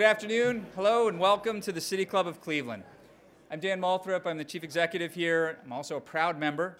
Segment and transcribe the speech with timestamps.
[0.00, 0.64] Good afternoon.
[0.76, 2.84] Hello, and welcome to the City Club of Cleveland.
[3.50, 4.24] I'm Dan Moulthrop.
[4.24, 5.58] I'm the chief executive here.
[5.62, 6.78] I'm also a proud member,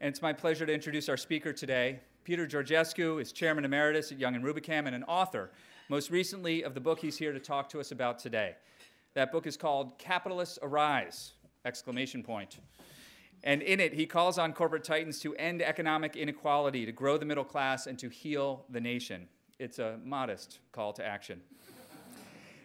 [0.00, 2.00] and it's my pleasure to introduce our speaker today.
[2.24, 5.50] Peter Georgescu is chairman emeritus at Young and Rubicam and an author,
[5.90, 8.54] most recently of the book he's here to talk to us about today.
[9.12, 11.34] That book is called Capitalists Arise!
[11.66, 12.58] Exclamation point.
[13.44, 17.26] And in it, he calls on corporate titans to end economic inequality, to grow the
[17.26, 19.28] middle class, and to heal the nation.
[19.58, 21.42] It's a modest call to action.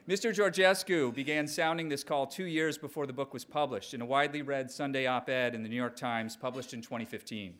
[0.08, 0.33] Mr.
[0.33, 4.41] Georgescu began sounding this call two years before the book was published in a widely
[4.41, 7.53] read Sunday op ed in the New York Times published in 2015.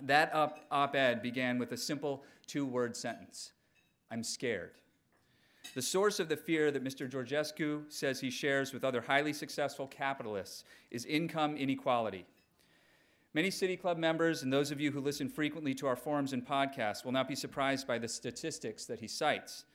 [0.00, 3.52] That op ed began with a simple two word sentence
[4.10, 4.70] I'm scared.
[5.74, 7.06] The source of the fear that Mr.
[7.06, 12.24] Georgescu says he shares with other highly successful capitalists is income inequality.
[13.34, 16.44] Many City Club members and those of you who listen frequently to our forums and
[16.44, 19.66] podcasts will not be surprised by the statistics that he cites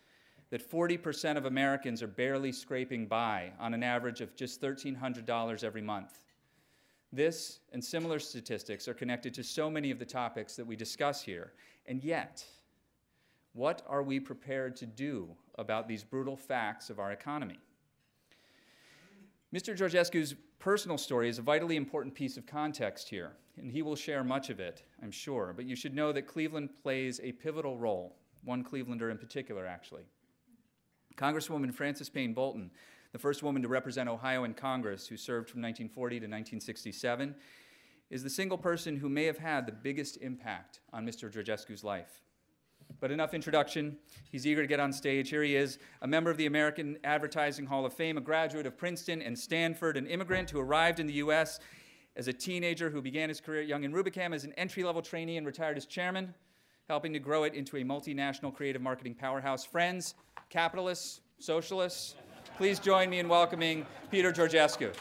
[0.50, 5.82] that 40% of Americans are barely scraping by on an average of just $1,300 every
[5.82, 6.26] month.
[7.12, 11.22] This and similar statistics are connected to so many of the topics that we discuss
[11.22, 11.54] here.
[11.88, 12.46] And yet,
[13.54, 17.60] what are we prepared to do about these brutal facts of our economy?
[19.54, 19.76] Mr.
[19.76, 24.24] Georgescu's personal story is a vitally important piece of context here, and he will share
[24.24, 25.54] much of it, I'm sure.
[25.56, 30.04] But you should know that Cleveland plays a pivotal role, one Clevelander in particular, actually.
[31.16, 32.72] Congresswoman Frances Payne Bolton,
[33.12, 37.36] the first woman to represent Ohio in Congress who served from 1940 to 1967,
[38.10, 41.32] is the single person who may have had the biggest impact on Mr.
[41.32, 42.22] Georgescu's life.
[43.00, 43.98] But enough introduction.
[44.32, 45.30] He's eager to get on stage.
[45.30, 48.78] Here he is, a member of the American Advertising Hall of Fame, a graduate of
[48.78, 51.60] Princeton and Stanford, an immigrant who arrived in the U.S.
[52.16, 55.38] as a teenager who began his career at Young Rubicam as an entry level trainee
[55.38, 56.34] and retired as chairman,
[56.88, 59.66] helping to grow it into a multinational creative marketing powerhouse.
[59.66, 60.14] Friends,
[60.50, 62.16] capitalists, socialists.
[62.58, 64.94] Please join me in welcoming Peter Georgescu.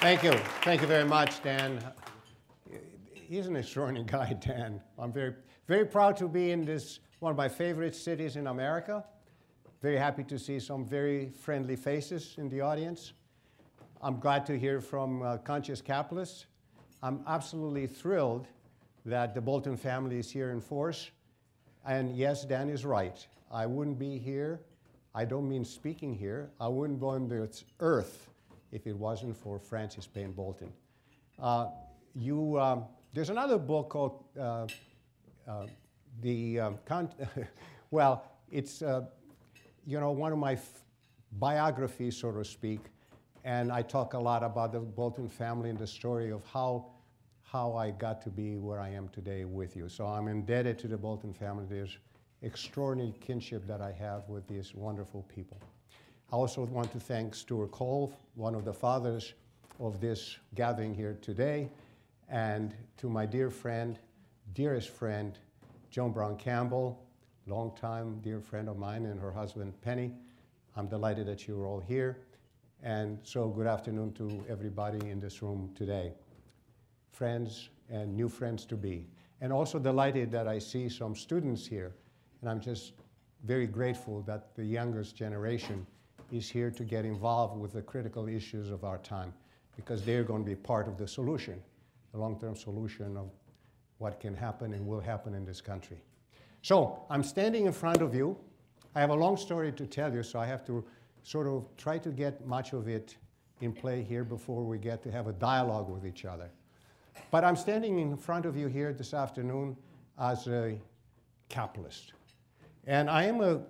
[0.00, 0.32] Thank you.
[0.62, 1.78] Thank you very much, Dan.
[3.12, 4.80] He's an extraordinary guy, Dan.
[4.98, 5.34] I'm very,
[5.68, 9.04] very proud to be in this, one of my favorite cities in America.
[9.80, 13.12] Very happy to see some very friendly faces in the audience.
[14.02, 16.46] I'm glad to hear from uh, conscious capitalists.
[17.02, 18.48] I'm absolutely thrilled
[19.04, 21.10] that the Bolton family is here in force.
[21.84, 23.26] And yes, Dan is right.
[23.50, 24.60] I wouldn't be here.
[25.14, 26.50] I don't mean speaking here.
[26.60, 28.28] I wouldn't be on this earth
[28.70, 30.72] if it wasn't for Frances Payne Bolton.
[31.38, 31.66] Uh,
[32.14, 34.66] you, um, there's another book called uh,
[35.46, 35.66] uh,
[36.22, 36.78] the um,
[37.90, 39.02] well, it's uh,
[39.86, 40.58] you know one of my
[41.32, 42.80] biographies, so to speak,
[43.44, 46.86] and I talk a lot about the Bolton family and the story of how
[47.52, 49.86] how I got to be where I am today with you.
[49.86, 51.66] So I'm indebted to the Bolton family.
[51.68, 51.98] There's
[52.40, 55.58] extraordinary kinship that I have with these wonderful people.
[56.32, 59.34] I also want to thank Stuart Cole, one of the fathers
[59.78, 61.68] of this gathering here today,
[62.30, 63.98] and to my dear friend,
[64.54, 65.38] dearest friend,
[65.90, 67.04] Joan Brown Campbell,
[67.46, 70.10] longtime dear friend of mine, and her husband Penny.
[70.74, 72.16] I'm delighted that you're all here.
[72.82, 76.14] And so, good afternoon to everybody in this room today
[77.12, 79.06] friends and new friends to be.
[79.40, 81.94] And also delighted that I see some students here.
[82.40, 82.92] And I'm just
[83.44, 85.86] very grateful that the youngest generation
[86.32, 89.32] is here to get involved with the critical issues of our time
[89.76, 91.60] because they're going to be part of the solution,
[92.12, 93.30] the long term solution of
[93.98, 95.98] what can happen and will happen in this country.
[96.62, 98.36] So I'm standing in front of you.
[98.94, 100.84] I have a long story to tell you, so I have to
[101.22, 103.16] sort of try to get much of it
[103.60, 106.50] in play here before we get to have a dialogue with each other.
[107.30, 109.76] But I'm standing in front of you here this afternoon
[110.18, 110.78] as a
[111.48, 112.12] capitalist.
[112.86, 113.62] And I am a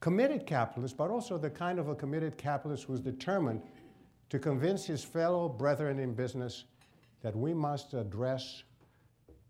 [0.00, 3.62] committed capitalist, but also the kind of a committed capitalist who's determined
[4.30, 6.64] to convince his fellow brethren in business
[7.22, 8.62] that we must address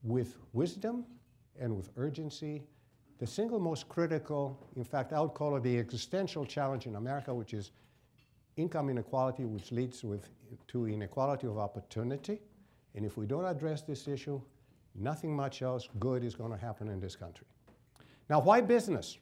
[0.03, 1.05] with wisdom
[1.59, 2.63] and with urgency
[3.21, 7.35] the single most critical, in fact, I would call it the existential challenge in America,
[7.35, 7.71] which is
[8.57, 10.31] income inequality, which leads with,
[10.69, 12.41] to inequality of opportunity.
[12.95, 14.41] And if we don't address this issue,
[14.95, 17.47] nothing much else good is going to happen in this country.
[18.29, 19.19] Now, why business?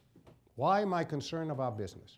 [0.55, 2.17] Why am I concerned about business?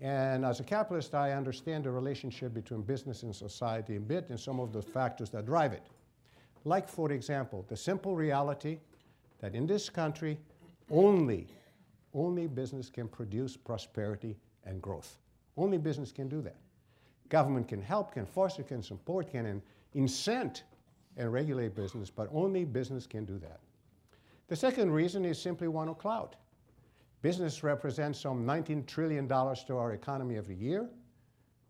[0.00, 4.38] And as a capitalist, I understand the relationship between business and society a bit and
[4.38, 5.84] some of the factors that drive it.
[6.64, 8.78] Like, for example, the simple reality
[9.40, 10.38] that in this country,
[10.90, 11.46] only,
[12.14, 15.18] only business can produce prosperity and growth.
[15.56, 16.56] Only business can do that.
[17.28, 19.62] Government can help, can foster, can support, can
[19.94, 20.64] incent
[21.16, 23.60] and regulate business, but only business can do that.
[24.48, 26.36] The second reason is simply one of clout.
[27.22, 30.88] Business represents some $19 trillion to our economy every year,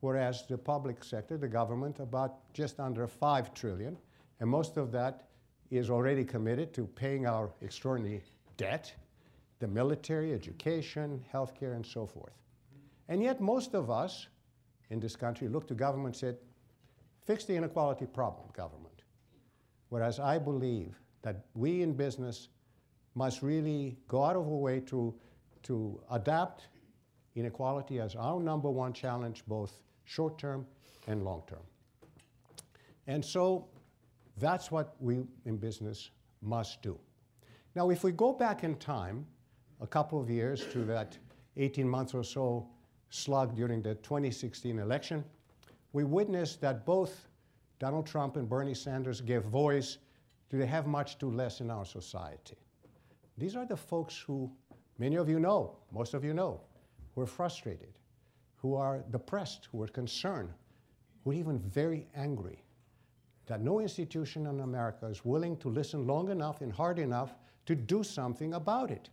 [0.01, 3.97] whereas the public sector, the government, about just under 5 trillion,
[4.41, 5.29] and most of that
[5.71, 8.23] is already committed to paying our extraordinary
[8.57, 8.93] debt,
[9.59, 12.33] the military, education, healthcare, and so forth.
[13.09, 14.29] And yet most of us
[14.91, 16.39] in this country look to government and said,
[17.25, 19.03] fix the inequality problem, government.
[19.89, 22.49] Whereas I believe that we in business
[23.15, 25.15] must really go out of our way to
[25.65, 26.69] to adapt
[27.35, 29.73] inequality as our number one challenge, both
[30.05, 30.67] short term
[31.07, 31.63] and long term.
[33.07, 33.67] And so
[34.39, 36.11] that's what we in business
[36.43, 36.99] must do.
[37.75, 39.27] Now, if we go back in time
[39.81, 41.17] a couple of years to that
[41.57, 42.69] 18 months or so
[43.11, 45.25] slug during the 2016 election,
[45.93, 47.29] we witnessed that both
[47.79, 49.99] Donald Trump and Bernie Sanders gave voice
[50.51, 52.57] to the have much to less in our society.
[53.39, 54.51] These are the folks who
[55.03, 56.61] Many of you know, most of you know,
[57.15, 57.99] who are frustrated,
[58.57, 60.51] who are depressed, who are concerned,
[61.25, 62.63] who are even very angry
[63.47, 67.35] that no institution in America is willing to listen long enough and hard enough
[67.67, 69.11] to do something about it.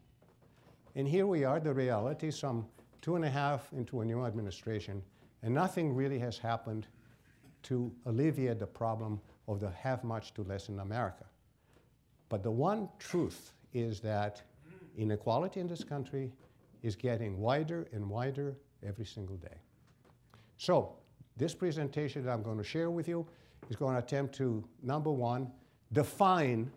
[0.95, 2.67] And here we are, the reality, some
[3.01, 5.01] two and a half into a new administration,
[5.43, 6.87] and nothing really has happened
[7.63, 11.25] to alleviate the problem of the have much to less in America.
[12.29, 14.41] But the one truth is that
[14.97, 16.31] inequality in this country
[16.83, 18.55] is getting wider and wider
[18.85, 19.57] every single day.
[20.57, 20.95] So,
[21.37, 23.25] this presentation that I'm going to share with you
[23.69, 25.49] is going to attempt to, number one,
[25.93, 26.69] define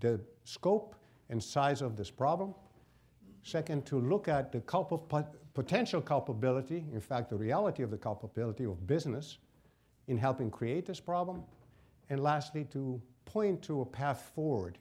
[0.00, 0.94] the scope
[1.30, 2.54] and size of this problem.
[3.42, 4.60] Second, to look at the
[5.58, 9.38] potential culpability, in fact, the reality of the culpability of business
[10.06, 11.42] in helping create this problem.
[12.10, 14.78] And lastly, to point to a path forward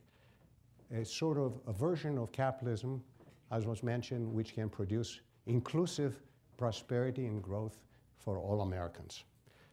[0.94, 3.04] a sort of a version of capitalism,
[3.50, 6.22] as was mentioned, which can produce inclusive
[6.58, 7.80] prosperity and growth
[8.20, 9.24] for all Americans.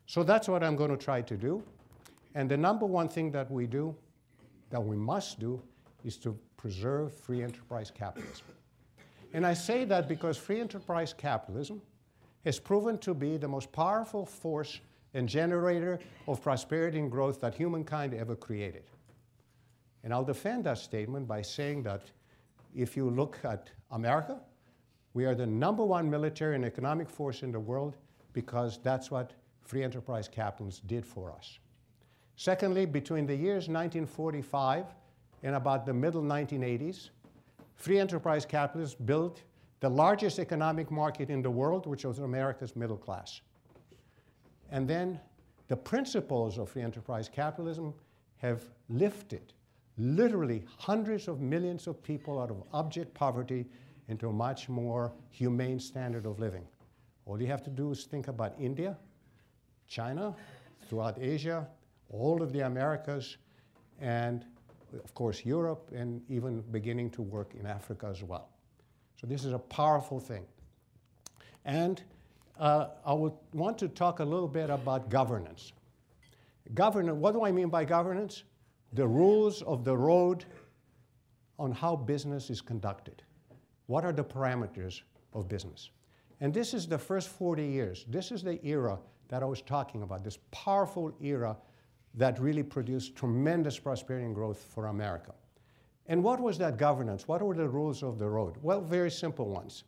[0.06, 1.62] So that's what I'm going to try to do.
[2.35, 3.95] And the number one thing that we do,
[4.71, 5.61] that we must do,
[6.03, 8.47] is to preserve free enterprise capitalism.
[9.34, 11.82] And I say that because free enterprise capitalism
[12.44, 14.81] has proven to be the most powerful force
[15.12, 15.98] and generator
[16.28, 18.84] of prosperity and growth that humankind ever created.
[20.04, 22.02] And I'll defend that statement by saying that
[22.76, 24.38] if you look at America,
[25.14, 27.96] we are the number one military and economic force in the world
[28.32, 29.32] because that's what
[29.62, 31.58] free enterprise capitalists did for us.
[32.36, 34.86] Secondly, between the years 1945
[35.42, 37.10] and about the middle 1980s,
[37.76, 39.43] free enterprise capitalists built
[39.81, 43.41] the largest economic market in the world, which was America's middle class.
[44.70, 45.20] And then
[45.69, 47.94] the principles of free enterprise capitalism
[48.39, 49.53] have lifted
[49.96, 53.67] literally hundreds of millions of people out of abject poverty
[54.08, 56.67] into a much more humane standard of living.
[57.27, 58.96] All you have to do is think about India,
[59.87, 60.34] China,
[60.89, 61.67] throughout Asia,
[62.10, 63.39] all of the Americas,
[64.01, 64.44] and
[65.03, 68.48] of course Europe, and even beginning to work in Africa as well.
[69.20, 70.44] So this is a powerful thing.
[71.65, 72.03] And
[72.58, 75.72] uh, I would want to talk a little bit about governance.
[76.74, 78.44] Governance, what do I mean by governance?
[78.94, 80.44] the rules of the road
[81.58, 83.22] on how business is conducted.
[83.86, 85.91] What are the parameters of business?
[86.41, 88.05] And this is the first 40 years.
[88.08, 88.98] This is the era
[89.29, 91.56] that I was talking about, this powerful era
[92.15, 95.33] that really produced tremendous prosperity and growth for America.
[96.06, 97.27] And what was that governance?
[97.27, 98.56] What were the rules of the road?
[98.63, 99.85] Well, very simple ones.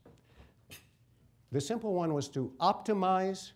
[1.52, 3.52] The simple one was to optimize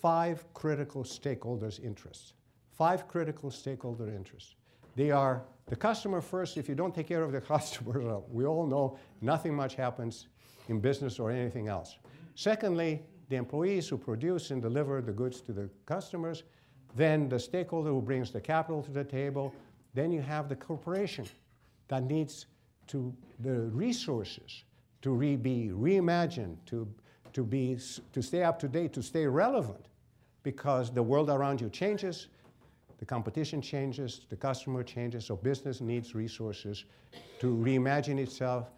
[0.00, 2.34] five critical stakeholders' interests
[2.74, 4.56] five critical stakeholder interests.
[4.96, 6.56] They are the customer first.
[6.56, 10.28] If you don't take care of the customer, we all know nothing much happens
[10.68, 11.96] in business or anything else.
[12.34, 16.42] Secondly, the employees who produce and deliver the goods to the customers.
[16.94, 19.52] Then the stakeholder who brings the capital to the table.
[19.94, 21.26] Then you have the corporation
[21.88, 22.46] that needs
[22.88, 24.64] to the resources
[25.02, 26.88] to re be reimagined, to,
[27.32, 27.78] to, be,
[28.12, 29.86] to stay up to date, to stay relevant,
[30.42, 32.28] because the world around you changes,
[32.98, 36.84] the competition changes, the customer changes, so business needs resources
[37.40, 38.70] to reimagine itself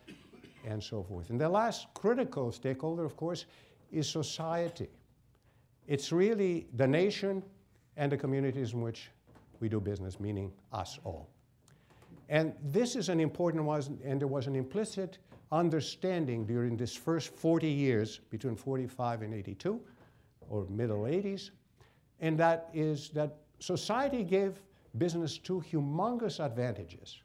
[0.66, 1.30] and so forth.
[1.30, 3.44] And the last critical stakeholder, of course,
[3.92, 4.88] is society.
[5.86, 7.42] It's really the nation
[7.96, 9.10] and the communities in which
[9.60, 11.28] we do business, meaning us all.
[12.28, 15.18] And this is an important one, and there was an implicit
[15.52, 19.80] understanding during this first 40 years, between 45 and 82,
[20.50, 21.50] or middle 80s,
[22.20, 24.62] and that is that society gave
[24.98, 27.20] business two humongous advantages.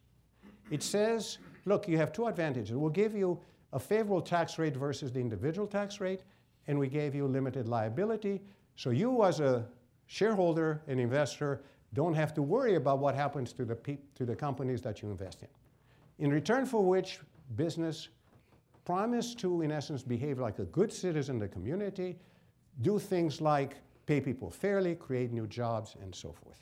[0.69, 2.75] It says, look, you have two advantages.
[2.75, 3.39] We'll give you
[3.73, 6.21] a favorable tax rate versus the individual tax rate,
[6.67, 8.41] and we gave you limited liability.
[8.75, 9.65] So you, as a
[10.11, 11.61] shareholder and investor,
[11.93, 13.75] don't have to worry about what happens to the,
[14.13, 15.47] to the companies that you invest in.
[16.25, 17.21] In return for which,
[17.55, 18.09] business
[18.83, 22.17] promise to, in essence, behave like a good citizen in the community,
[22.81, 26.61] do things like pay people fairly, create new jobs, and so forth.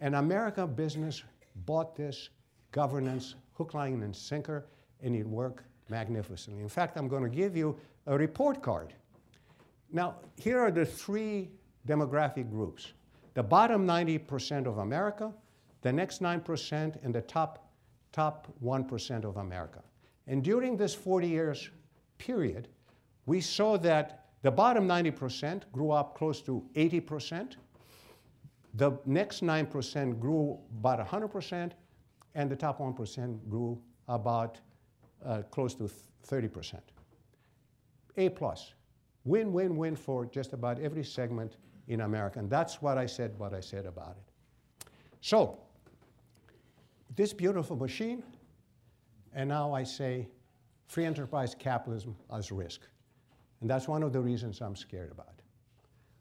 [0.00, 1.22] And American business
[1.64, 2.30] bought this
[2.72, 4.66] governance hook, line, and sinker,
[5.04, 6.60] and it worked magnificently.
[6.60, 8.92] In fact, I'm going to give you a report card.
[9.92, 11.50] Now, here are the three
[11.86, 12.92] demographic groups.
[13.34, 15.32] The bottom 90% of America,
[15.80, 17.70] the next 9%, and the top,
[18.12, 19.82] top 1% of America.
[20.26, 21.70] And during this 40 years
[22.18, 22.68] period,
[23.26, 27.56] we saw that the bottom 90% grew up close to 80%.
[28.74, 31.72] The next 9% grew about 100%,
[32.34, 34.60] and the top 1% grew about
[35.24, 35.90] uh, close to
[36.28, 36.80] 30%.
[38.16, 38.74] A plus.
[39.24, 41.56] Win, win, win for just about every segment
[41.88, 42.38] in America.
[42.38, 44.86] And that's what I said, what I said about it.
[45.20, 45.58] So,
[47.14, 48.22] this beautiful machine
[49.34, 50.28] and now I say
[50.86, 52.82] free enterprise capitalism as risk.
[53.60, 55.44] And that's one of the reasons I'm scared about it.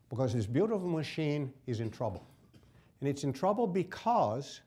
[0.10, 2.26] Because this beautiful machine is in trouble.
[3.00, 4.62] And it's in trouble because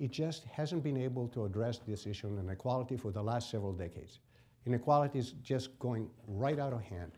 [0.00, 3.72] it just hasn't been able to address this issue of inequality for the last several
[3.72, 4.20] decades.
[4.66, 7.12] Inequality is just going right out of hand.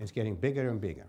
[0.00, 1.06] It's getting bigger and bigger.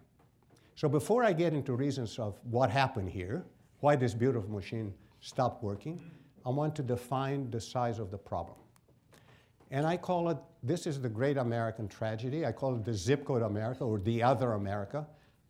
[0.75, 3.46] So before I get into reasons of what happened here,
[3.80, 6.01] why this beautiful machine stopped working,
[6.46, 8.58] I want to define the size of the problem.
[9.72, 12.46] And I call it, this is the great American tragedy.
[12.46, 15.08] I call it the zip code America or the other America.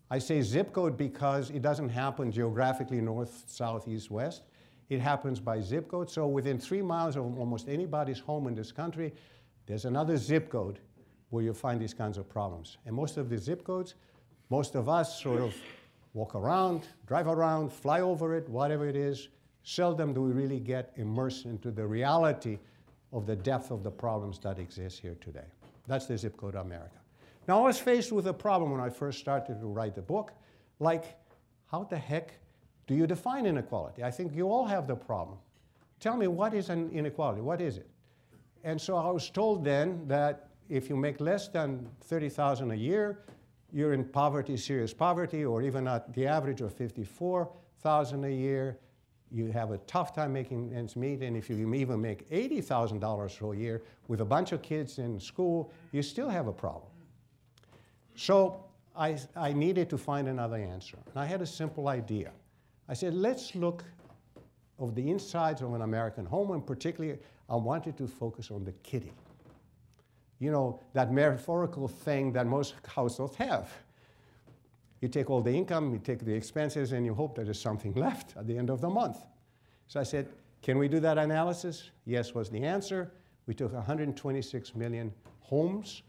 [0.10, 4.44] I say zip code because it doesn't happen geographically north, south, east, west.
[4.90, 6.10] It happens by zip code.
[6.10, 9.14] So within three miles of almost anybody's home in this country,
[9.66, 10.80] there's another zip code
[11.30, 12.78] where you find these kinds of problems.
[12.86, 13.96] And most of the zip codes,
[14.54, 15.56] most of us sort of
[16.14, 19.30] walk around, drive around, fly over it, whatever it is,
[19.64, 22.60] seldom do we really get immersed into the reality
[23.14, 25.50] of the depth of the problems that exist here today.
[25.88, 27.00] That's the zip code America.
[27.48, 30.34] Now, I was faced with a problem when I first started to write the book,
[30.78, 31.18] like,
[31.72, 32.36] how the heck
[32.86, 34.04] do you define inequality?
[34.04, 35.40] I think you all have the problem.
[36.00, 37.42] Tell me, what is an inequality?
[37.42, 37.90] What is it?
[38.64, 43.26] And so I was told then that if you make less than 30,000 a year,
[43.74, 48.78] you're in poverty, serious poverty, or even at the average of 54,000 a year,
[49.32, 53.58] you have a tough time making ends meet, and if you even make $80,000 a
[53.58, 56.92] year with a bunch of kids in school, you still have a problem.
[58.16, 58.64] So
[58.96, 60.98] I, I needed to find another answer.
[61.08, 62.32] And I had a simple idea.
[62.88, 63.84] I said, let's look
[64.78, 67.18] of the insides of an American home, and particularly,
[67.50, 69.14] I wanted to focus on the kitty.
[70.44, 73.72] You know, that metaphorical thing that most households have.
[75.00, 77.94] You take all the income, you take the expenses, and you hope that there's something
[77.94, 79.20] left at the end of the month.
[79.88, 80.28] So I said,
[80.62, 81.92] can we do that analysis?
[82.06, 83.14] Yes was the answer.
[83.48, 86.04] We took 126 million homes.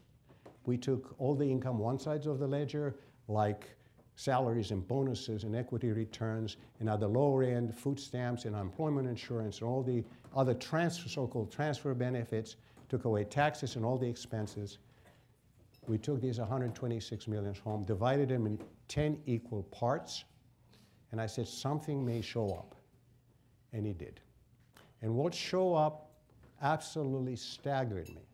[0.65, 2.97] We took all the income one sides of the ledger,
[3.29, 3.69] like
[4.17, 9.07] salaries and bonuses and equity returns, and at the lower end, food stamps and unemployment
[9.07, 10.03] insurance and all the
[10.35, 12.57] other transfer, so-called transfer benefits,
[12.89, 14.77] took away taxes and all the expenses.
[15.87, 20.23] We took these 126 million home, divided them in 10 equal parts,
[21.11, 22.75] and I said, something may show up.
[23.73, 24.19] And it did.
[25.01, 26.11] And what showed up
[26.61, 28.27] absolutely staggered me.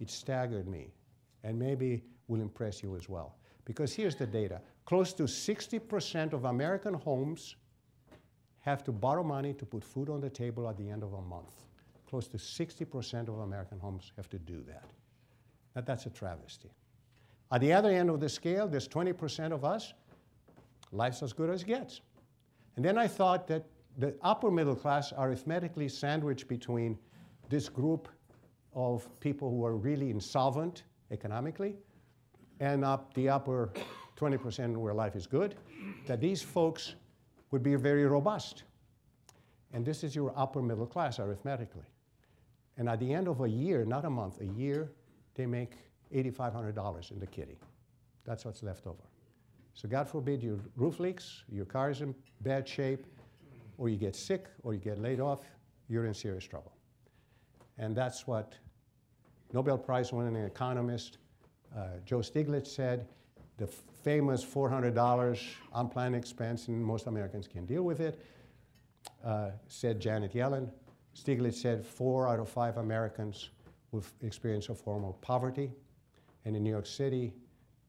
[0.00, 0.92] It staggered me,
[1.44, 3.36] and maybe will impress you as well.
[3.64, 7.56] Because here's the data close to 60% of American homes
[8.60, 11.22] have to borrow money to put food on the table at the end of a
[11.22, 11.66] month.
[12.12, 14.84] Close to 60% of American homes have to do that.
[15.74, 16.68] Now, that's a travesty.
[17.50, 19.94] At the other end of the scale, there's 20% of us,
[20.92, 22.02] life's as good as it gets.
[22.76, 23.64] And then I thought that
[23.96, 26.98] the upper middle class are arithmetically sandwiched between
[27.48, 28.08] this group
[28.74, 31.76] of people who are really insolvent economically
[32.60, 33.72] and up the upper
[34.18, 35.54] 20% where life is good,
[36.04, 36.94] that these folks
[37.52, 38.64] would be very robust.
[39.72, 41.86] And this is your upper middle class arithmetically.
[42.78, 44.90] And at the end of a year, not a month, a year,
[45.34, 45.72] they make
[46.14, 47.58] $8,500 in the kitty.
[48.24, 49.02] That's what's left over.
[49.74, 53.06] So God forbid your roof leaks, your car is in bad shape,
[53.78, 55.40] or you get sick, or you get laid off,
[55.88, 56.72] you're in serious trouble.
[57.78, 58.54] And that's what
[59.52, 61.18] Nobel Prize winning economist
[61.76, 63.06] uh, Joe Stiglitz said,
[63.56, 65.42] the famous $400
[65.74, 68.20] unplanned expense, and most Americans can deal with it,
[69.24, 70.70] uh, said Janet Yellen.
[71.14, 73.50] Stiglitz said four out of five Americans
[73.90, 75.70] will experience a form of poverty.
[76.44, 77.32] And in New York City,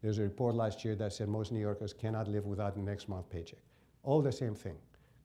[0.02, 3.08] there's a report last year that said most New Yorkers cannot live without the next
[3.08, 3.60] month paycheck.
[4.04, 4.76] All the same thing.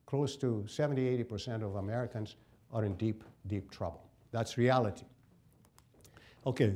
[0.05, 2.37] Close to 70, 80% of Americans
[2.71, 4.01] are in deep, deep trouble.
[4.31, 5.05] That's reality.
[6.45, 6.75] Okay.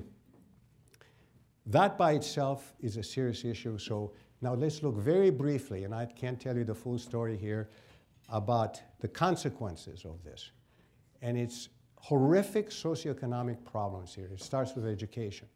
[1.66, 3.78] That by itself is a serious issue.
[3.78, 4.12] So
[4.42, 7.70] now let's look very briefly, and I can't tell you the full story here,
[8.30, 10.52] about the consequences of this.
[11.24, 14.30] And it's horrific socioeconomic problems here.
[14.32, 15.48] It starts with education.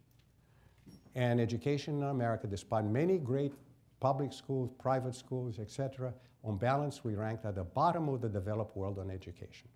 [1.14, 3.54] And education in America, despite many great
[4.00, 8.78] public schools, private schools, etc., on balance, we ranked at the bottom of the developed
[8.78, 9.68] world on education.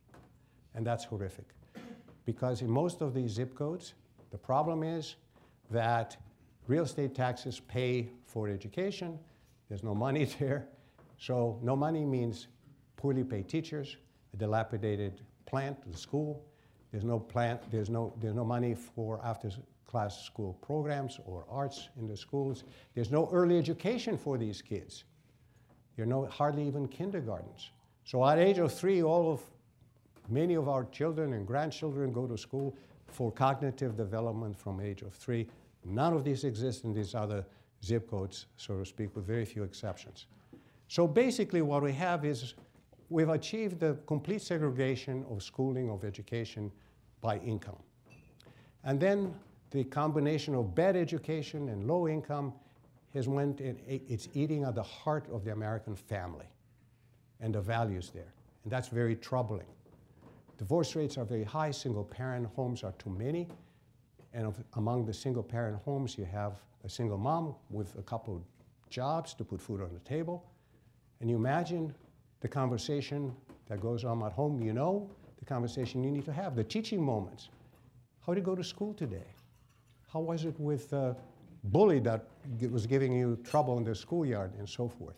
[0.73, 1.45] And that's horrific.
[2.25, 3.95] Because in most of these zip codes,
[4.29, 5.15] the problem is
[5.71, 6.15] that
[6.67, 9.19] real estate taxes pay for education.
[9.67, 10.67] There's no money there.
[11.17, 12.47] So no money means
[12.95, 13.97] poorly paid teachers,
[14.33, 15.21] a dilapidated
[15.51, 16.43] plant, the school.
[16.91, 19.49] There's no plant, there's no, there's no money for after
[19.85, 22.63] class school programs or arts in the schools.
[22.95, 25.03] There's no early education for these kids.
[25.95, 27.71] There are no, hardly even kindergartens.
[28.05, 29.41] So at age of three, all of
[30.29, 32.75] many of our children and grandchildren go to school
[33.07, 35.47] for cognitive development from age of three.
[35.83, 37.45] None of these exist in these other
[37.83, 40.27] zip codes, so to speak, with very few exceptions.
[40.87, 42.53] So basically what we have is
[43.11, 46.71] we've achieved the complete segregation of schooling, of education
[47.19, 47.77] by income.
[48.85, 49.35] And then
[49.71, 52.53] the combination of bad education and low income
[53.13, 56.47] has went it's eating at the heart of the American family
[57.41, 58.33] and the values there.
[58.63, 59.67] And that's very troubling.
[60.57, 63.47] Divorce rates are very high, single parent homes are too many,
[64.33, 66.53] and among the single parent homes, you have
[66.85, 68.41] a single mom with a couple
[68.89, 70.45] jobs to put food on the table.
[71.19, 71.93] And you imagine
[72.41, 73.33] the conversation
[73.67, 77.01] that goes on at home, you know, the conversation you need to have, the teaching
[77.01, 77.49] moments.
[78.25, 79.25] How did you go to school today?
[80.11, 81.15] How was it with a
[81.65, 82.25] bully that
[82.69, 85.15] was giving you trouble in the schoolyard and so forth?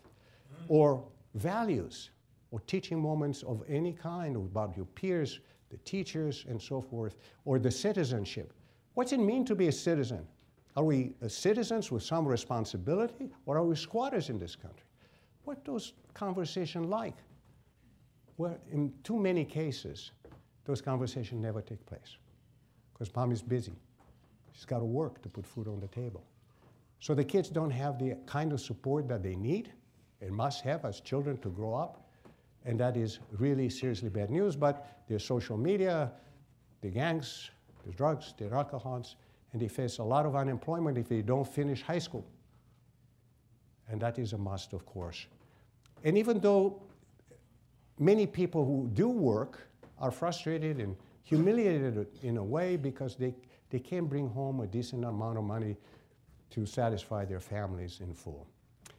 [0.68, 1.04] Or
[1.36, 2.12] values
[2.52, 5.40] or teaching moments of any kind about your peers,
[5.72, 8.54] the teachers, and so forth, or the citizenship.
[8.94, 10.28] What's it mean to be a citizen?
[10.76, 14.86] Are we uh, citizens with some responsibility, or are we squatters in this country?
[15.44, 17.16] What those conversations like?
[18.38, 20.12] Well, in too many cases,
[20.66, 22.18] those conversations never take place
[22.94, 23.74] because mom is busy.
[24.54, 26.24] She's got to work to put food on the table.
[27.00, 29.74] So the kids don't have the kind of support that they need
[30.22, 32.08] and must have as children to grow up.
[32.66, 34.56] And that is really seriously bad news.
[34.56, 36.12] But there's social media,
[36.82, 37.52] the gangs,
[37.86, 39.18] the drugs, the alcohols,
[39.52, 42.26] and they face a lot of unemployment if they don't finish high school.
[43.94, 45.28] And that is a must, of course.
[46.04, 46.82] And even though
[48.00, 49.68] many people who do work
[50.00, 53.36] are frustrated and humiliated in a way because they,
[53.70, 55.78] they can't bring home a decent amount of money
[56.50, 58.48] to satisfy their families in full.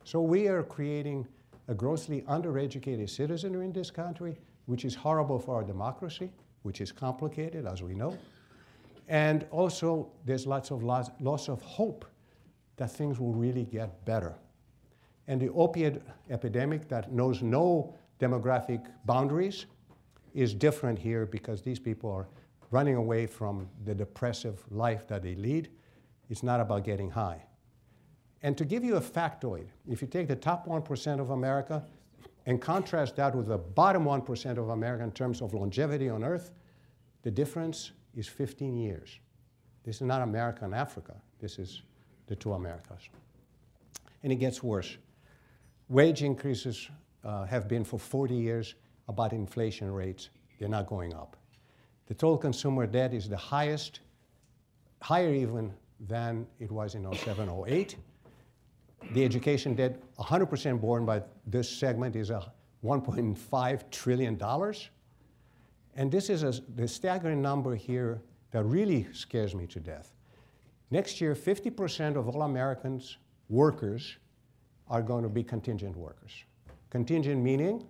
[0.05, 1.27] So we are creating
[1.67, 6.31] a grossly undereducated citizenry in this country, which is horrible for our democracy,
[6.63, 8.17] which is complicated, as we know.
[9.09, 12.05] And also, there's lots of loss, loss of hope
[12.77, 14.37] that things will really get better.
[15.27, 19.67] And the opiate epidemic that knows no demographic boundaries
[20.35, 22.27] is different here because these people are
[22.71, 25.71] running away from the depressive life that they lead.
[26.29, 27.43] It's not about getting high.
[28.43, 31.85] And to give you a factoid, if you take the top 1% of America
[32.47, 36.51] and contrast that with the bottom 1% of America in terms of longevity on Earth,
[37.23, 39.19] the difference is 15 years.
[39.85, 41.15] This is not America and Africa.
[41.41, 41.83] This is
[42.27, 43.09] the two Americas.
[44.23, 44.99] And it gets worse.
[45.89, 46.89] Wage increases
[47.25, 48.75] uh, have been for 40 years
[49.09, 50.31] about inflation rates.
[50.59, 51.37] They're not going up.
[52.07, 54.01] The total consumer debt is the highest,
[55.01, 57.97] higher even than it was in 07, 08
[59.13, 62.53] the education debt, 100% borne by this segment, is a
[62.85, 64.41] $1.5 trillion.
[65.95, 70.13] And this is a, the staggering number here that really scares me to death.
[70.91, 73.19] Next year, 50% of all Americans
[73.49, 74.17] workers
[74.89, 76.45] are going to be contingent workers.
[76.91, 77.85] Contingent meaning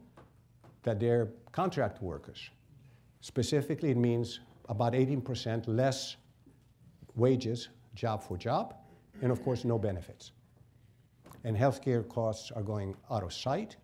[0.82, 2.50] that they're contract workers.
[3.20, 6.16] Specifically, it means about 18% less
[7.14, 8.74] wages, job for job,
[9.22, 10.32] and of course, no benefits.
[11.44, 13.76] And healthcare costs are going out of sight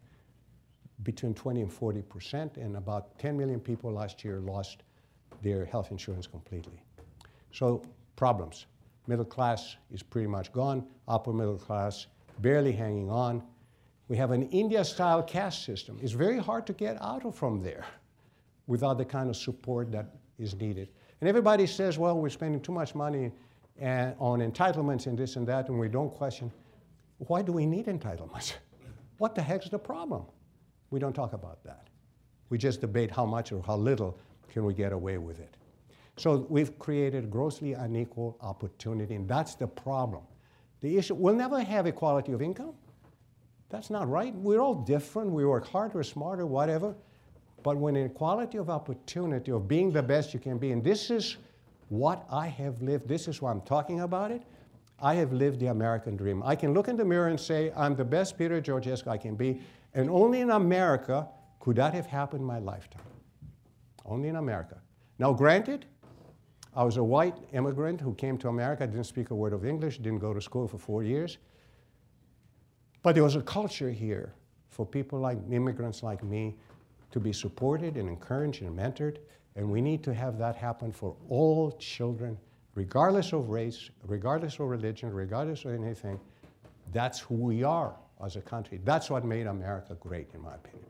[1.03, 4.83] between 20 and 40%, and about 10 million people last year lost
[5.43, 6.83] their health insurance completely.
[7.53, 7.83] So,
[8.17, 8.67] problems.
[9.07, 12.07] Middle class is pretty much gone, upper middle class
[12.41, 13.43] barely hanging on.
[14.09, 15.99] We have an India style caste system.
[16.03, 17.85] It's very hard to get out of from there
[18.67, 20.89] without the kind of support that is needed.
[21.21, 23.31] And everybody says, well, we're spending too much money
[23.79, 26.51] and, on entitlements and this and that, and we don't question
[27.27, 28.55] why do we need entitlements?
[29.19, 30.25] What the heck's the problem?
[30.89, 31.89] We don't talk about that.
[32.49, 34.17] We just debate how much or how little
[34.51, 35.57] can we get away with it.
[36.17, 40.23] So we've created grossly unequal opportunity, and that's the problem.
[40.81, 42.75] The issue, we'll never have equality of income.
[43.69, 44.35] That's not right.
[44.35, 45.31] We're all different.
[45.31, 46.95] We work harder, smarter, whatever.
[47.63, 51.37] But when equality of opportunity, of being the best you can be, and this is
[51.89, 54.43] what I have lived, this is why I'm talking about it.
[55.03, 56.43] I have lived the American dream.
[56.45, 59.35] I can look in the mirror and say, I'm the best Peter Georgescu I can
[59.35, 59.61] be,
[59.95, 61.27] and only in America
[61.59, 63.03] could that have happened in my lifetime.
[64.05, 64.79] Only in America.
[65.19, 65.87] Now, granted,
[66.75, 69.99] I was a white immigrant who came to America, didn't speak a word of English,
[69.99, 71.39] didn't go to school for four years.
[73.03, 74.35] But there was a culture here
[74.69, 76.57] for people like immigrants like me
[77.11, 79.19] to be supported and encouraged and mentored.
[79.57, 82.39] And we need to have that happen for all children,
[82.75, 86.21] regardless of race, regardless of religion, regardless of anything.
[86.93, 88.81] That's who we are as a country.
[88.85, 90.87] That's what made America great, in my opinion.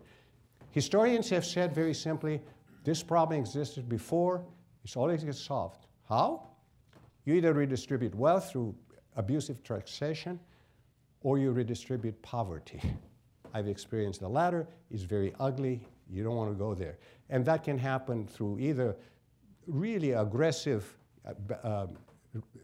[0.72, 2.40] Historians have said very simply
[2.84, 4.44] this problem existed before,
[4.84, 5.86] it's always solved.
[6.08, 6.48] How?
[7.24, 8.74] You either redistribute wealth through
[9.16, 10.40] abusive taxation
[11.22, 12.80] or you redistribute poverty.
[13.54, 14.66] I've experienced the latter.
[14.90, 15.86] It's very ugly.
[16.10, 16.98] You don't want to go there.
[17.28, 18.96] And that can happen through either
[19.66, 21.86] really aggressive, uh, uh,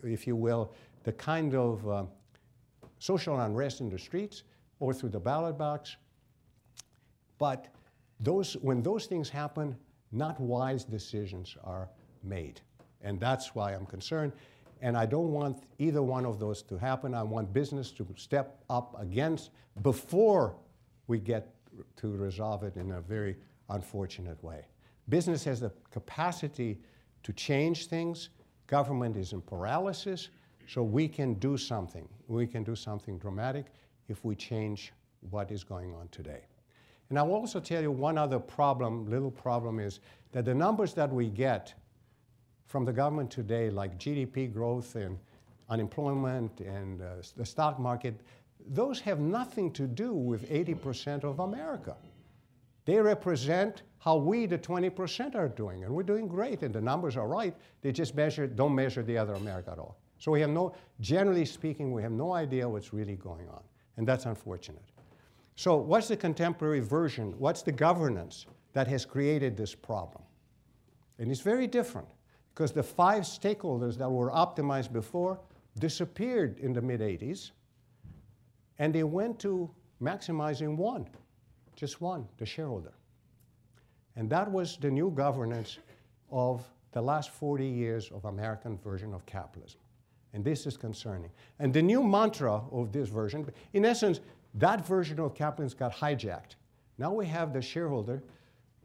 [0.02, 0.72] if you will,
[1.05, 2.05] the kind of uh,
[2.98, 4.42] social unrest in the streets
[4.81, 5.96] or through the ballot box.
[7.38, 7.68] But
[8.20, 9.76] those, when those things happen,
[10.12, 11.88] not wise decisions are
[12.27, 12.61] made.
[13.03, 14.33] And that's why I'm concerned.
[14.83, 17.15] And I don't want either one of those to happen.
[17.15, 19.51] I want business to step up against
[19.83, 20.57] before
[21.07, 21.55] we get
[21.97, 23.37] to resolve it in a very
[23.71, 24.67] unfortunate way.
[25.09, 26.79] Business has the capacity
[27.23, 28.31] to change things.
[28.67, 30.29] Government is in paralysis,
[30.67, 32.09] so we can do something.
[32.27, 33.67] We can do something dramatic
[34.09, 34.93] if we change
[35.31, 36.47] what is going on today.
[37.09, 40.01] And I will also tell you one other problem, little problem, is
[40.33, 41.75] that the numbers that we get
[42.66, 45.18] from the government today, like GDP growth and
[45.68, 48.20] unemployment and uh, the stock market,
[48.68, 51.96] those have nothing to do with 80% of America.
[52.85, 55.85] They represent how we, the 20%, are doing.
[55.85, 57.55] And we're doing great, and the numbers are right.
[57.83, 59.98] They just measure, don't measure the other America at all.
[60.18, 63.62] So we have no, generally speaking, we have no idea what's really going on.
[63.96, 64.85] And that's unfortunate.
[65.57, 67.35] So what's the contemporary version?
[67.38, 70.22] What's the governance that has created this problem?
[71.18, 72.09] And it's very different
[72.57, 75.38] because the five stakeholders that were optimized before
[75.79, 77.51] disappeared in the mid 80s
[78.79, 79.71] and they went to
[80.03, 81.07] maximizing one,
[81.75, 82.95] just one, the shareholder.
[84.16, 85.79] And that was the new governance
[86.31, 89.81] of the last 40 years of American version of capitalism.
[90.33, 91.31] And this is concerning.
[91.59, 94.21] And the new mantra of this version, in essence,
[94.55, 96.57] that version of capitalism got hijacked.
[96.97, 98.23] Now we have the shareholder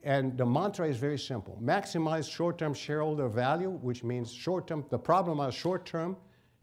[0.04, 4.86] and the mantra is very simple maximize short term shareholder value, which means short term,
[4.90, 6.18] the problem is short term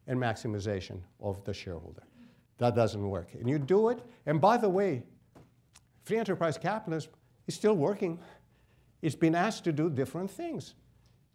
[0.07, 2.03] and maximization of the shareholder.
[2.59, 3.35] That doesn't work.
[3.35, 5.05] And you do it, and by the way,
[6.03, 7.13] free enterprise capitalism
[7.47, 8.19] is still working.
[9.03, 10.75] It's been asked to do different things.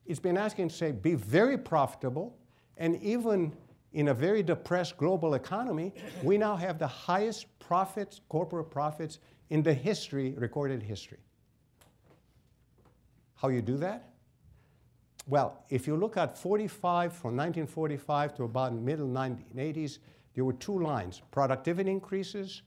[0.05, 2.35] It's been asking to say, be very profitable,
[2.77, 3.53] and even
[3.93, 9.61] in a very depressed global economy, we now have the highest profits, corporate profits, in
[9.61, 11.19] the history, recorded history.
[13.43, 14.13] How you do that?
[15.27, 19.97] Well, if you look at 45, from 1945 to about middle 1980s,
[20.33, 22.61] there were two lines, productivity increases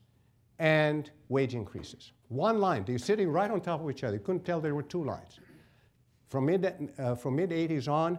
[0.59, 2.13] and wage increases.
[2.29, 4.17] One line, they're sitting right on top of each other.
[4.17, 5.41] You couldn't tell there were two lines.
[6.29, 8.19] From mid, uh, from mid 80s on,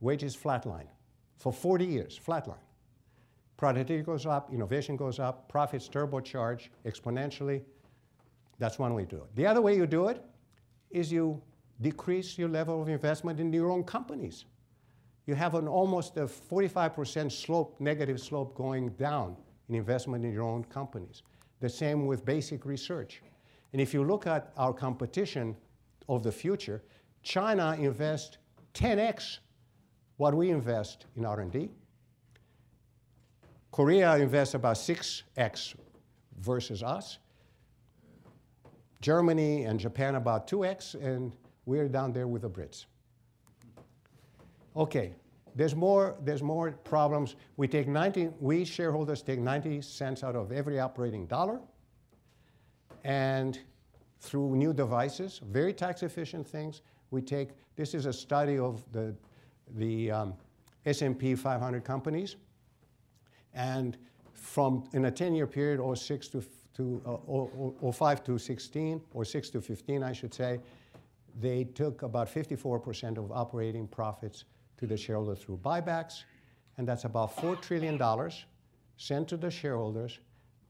[0.00, 0.88] wages flatline.
[1.36, 2.64] For 40 years, flatline.
[3.58, 7.62] Productivity goes up, innovation goes up, profits turbocharge exponentially.
[8.58, 9.36] That's one way to do it.
[9.36, 10.24] The other way you do it
[10.90, 11.40] is you
[11.80, 14.44] decrease your level of investment in your own companies.
[15.26, 19.36] You have an almost a 45% slope, negative slope going down
[19.68, 21.22] in investment in your own companies.
[21.60, 23.22] The same with basic research.
[23.72, 25.56] And if you look at our competition
[26.08, 26.82] of the future,
[27.22, 28.38] China invests
[28.74, 29.38] 10x
[30.16, 31.70] what we invest in R&D.
[33.70, 35.76] Korea invests about 6x
[36.38, 37.18] versus us.
[39.00, 41.32] Germany and Japan about 2x, and
[41.66, 42.86] we're down there with the Brits.
[44.76, 45.14] Okay,
[45.54, 47.36] there's more, there's more problems.
[47.56, 51.60] We take 90, we shareholders take 90 cents out of every operating dollar.
[53.04, 53.58] And
[54.20, 59.14] through new devices, very tax efficient things, we take, this is a study of the,
[59.76, 60.34] the um,
[60.84, 62.36] S&P 500 companies.
[63.54, 63.96] And
[64.32, 66.44] from, in a 10-year period, 06 to,
[66.76, 67.02] to
[67.82, 70.60] uh, 05 to 16, or 6 to 15, I should say,
[71.38, 74.44] they took about 54% of operating profits
[74.76, 76.24] to the shareholder through buybacks,
[76.78, 78.00] and that's about $4 trillion
[78.96, 80.18] sent to the shareholders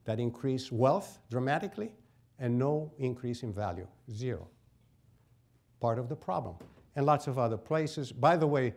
[0.05, 1.91] that increase wealth dramatically
[2.39, 4.47] and no increase in value, zero.
[5.79, 6.55] Part of the problem.
[6.95, 8.11] And lots of other places.
[8.11, 8.73] By the way,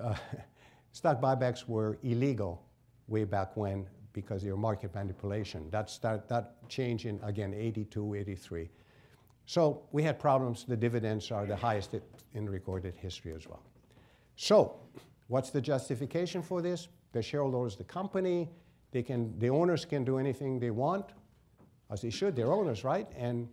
[0.00, 0.14] uh,
[0.92, 2.62] stock buybacks were illegal
[3.08, 5.68] way back when because of market manipulation.
[5.70, 8.68] That's That, that changed in, again, 82, 83.
[9.46, 10.64] So we had problems.
[10.64, 11.94] The dividends are the highest
[12.34, 13.62] in recorded history as well.
[14.36, 14.80] So
[15.28, 16.88] what's the justification for this?
[17.12, 18.48] The shareholders, the company,
[18.92, 21.06] they can, the owners can do anything they want,
[21.90, 22.36] as they should.
[22.36, 23.08] They're owners, right?
[23.16, 23.48] And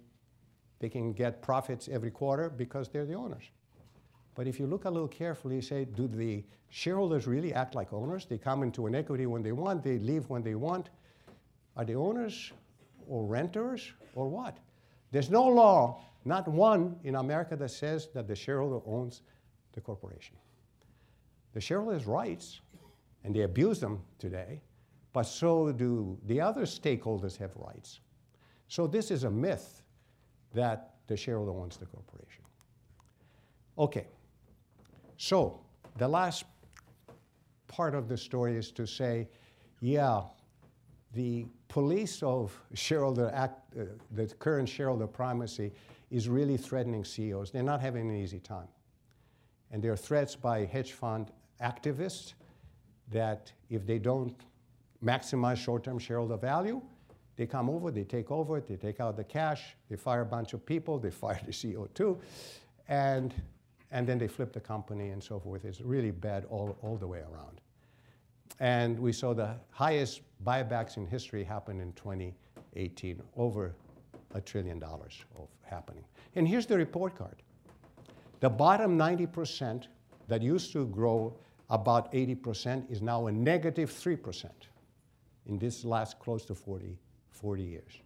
[0.80, 3.44] they can get profits every quarter because they're the owners.
[4.36, 7.92] But if you look a little carefully, you say, do the shareholders really act like
[7.94, 8.26] owners?
[8.26, 10.90] They come into an equity when they want, they leave when they want.
[11.76, 12.52] Are they owners
[13.08, 14.58] or renters or what?
[15.12, 19.22] There's no law, not one in America that says that the shareholder owns
[19.74, 20.36] the corporation.
[21.54, 22.62] The shareholder has rights,
[23.24, 24.62] and they abuse them today,
[25.14, 28.00] but so do the other stakeholders have rights.
[28.68, 29.82] So this is a myth
[30.54, 32.44] that the shareholder owns the corporation.
[33.78, 34.08] Okay,
[35.20, 35.60] so
[35.98, 36.46] the last
[37.68, 39.28] part of the story is to say,
[39.82, 40.22] yeah,
[41.14, 45.74] the police of shareholder act, uh, the current shareholder primacy
[46.10, 47.52] is really threatening CEOs.
[47.52, 48.70] They're not having an easy time.
[49.72, 52.34] And there are threats by hedge fund activists
[53.12, 54.34] that if they don't
[55.04, 56.82] maximize short-term shareholder value,
[57.36, 60.54] they come over, they take over, they take out the cash, they fire a bunch
[60.54, 62.18] of people, they fire the CEO too,
[62.88, 63.34] and,
[63.92, 65.66] and then they flip the company and so forth.
[65.66, 67.62] It's really bad all, all the way around.
[68.60, 73.74] And we saw the highest buybacks in history happen in 2018, over
[74.36, 76.04] a trillion dollars of happening.
[76.36, 77.42] And here's the report card.
[78.42, 79.88] The bottom 90%
[80.28, 81.36] that used to grow
[81.70, 84.50] about 80% is now a negative 3%
[85.48, 86.98] in this last close to 40
[87.40, 88.02] 40 years.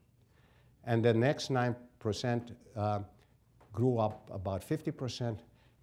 [0.86, 3.00] And the next 9% uh,
[3.72, 5.40] grew up about 50%,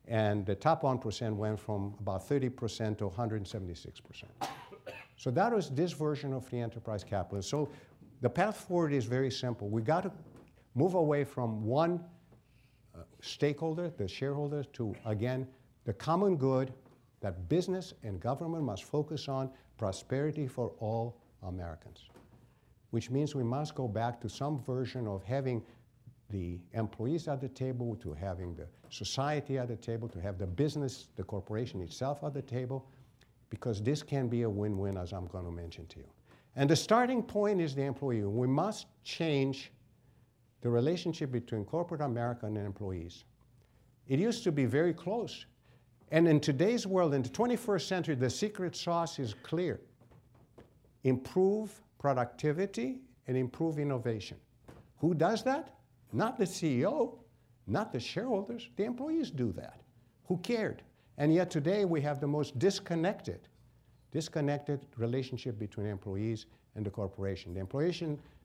[0.07, 4.25] and the top 1% went from about 30% to 176%.
[5.17, 7.49] so that was this version of the enterprise capitalist.
[7.49, 7.69] So
[8.21, 9.69] the path forward is very simple.
[9.69, 10.13] We got to
[10.75, 12.05] move away from one
[12.95, 15.47] uh, stakeholder, the shareholder, to again
[15.85, 16.73] the common good
[17.21, 22.09] that business and government must focus on prosperity for all Americans
[22.91, 25.63] which means we must go back to some version of having
[26.31, 30.47] the employees at the table, to having the society at the table, to have the
[30.47, 32.89] business, the corporation itself at the table,
[33.49, 36.07] because this can be a win-win, as I'm going to mention to you.
[36.57, 38.23] And the starting point is the employee.
[38.23, 39.73] We must change
[40.61, 43.25] the relationship between corporate America and employees.
[44.09, 45.47] It used to be very close.
[46.11, 49.81] And in today's world, in the 21st century, the secret sauce is clear.
[51.05, 54.39] Improve productivity, and improve innovation.
[54.99, 55.75] Who does that?
[56.13, 57.19] Not the CEO,
[57.67, 58.69] not the shareholders.
[58.77, 59.81] The employees do that.
[60.27, 60.83] Who cared?
[61.19, 63.41] And yet today we have the most disconnected,
[64.11, 67.55] disconnected relationship between employees and the corporation.
[67.55, 67.67] The,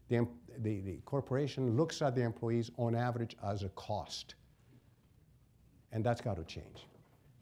[0.10, 0.28] the,
[0.60, 4.36] the, the corporation looks at the employees on average as a cost.
[5.91, 6.86] And that's got to change.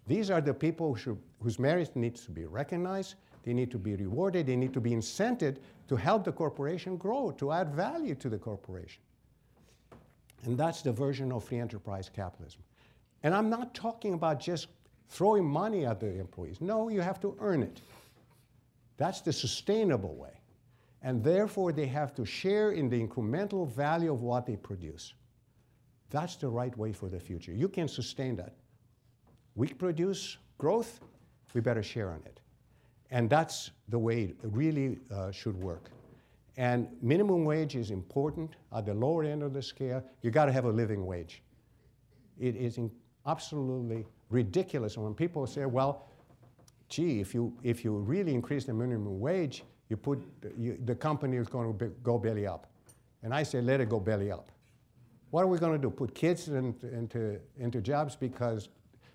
[0.05, 3.77] These are the people who should, whose merit needs to be recognized, they need to
[3.77, 4.47] be rewarded.
[4.47, 5.57] They need to be incented
[5.87, 9.01] to help the corporation grow, to add value to the corporation.
[10.45, 12.61] And that's the version of free enterprise capitalism.
[13.23, 14.67] And I'm not talking about just
[15.07, 16.59] throwing money at the employees.
[16.59, 17.81] No, you have to earn it.
[18.97, 20.41] That's the sustainable way.
[21.01, 25.13] And therefore, they have to share in the incremental value of what they produce.
[26.09, 27.51] That's the right way for the future.
[27.51, 28.53] You can sustain that.
[29.55, 30.99] We produce growth,
[31.53, 32.39] we better share on it.
[33.11, 35.89] And that's the way it really uh, should work.
[36.57, 40.03] And minimum wage is important at the lower end of the scale.
[40.21, 41.41] You got to have a living wage.
[42.39, 42.79] It is
[43.25, 46.07] absolutely ridiculous when people say, well,
[46.89, 50.21] gee, if you, if you really increase the minimum wage, you put,
[50.57, 52.67] you, the company is going to be, go belly up.
[53.23, 54.51] And I say, let it go belly up.
[55.31, 55.89] What are we going to do?
[55.89, 58.69] Put kids in, into, into jobs because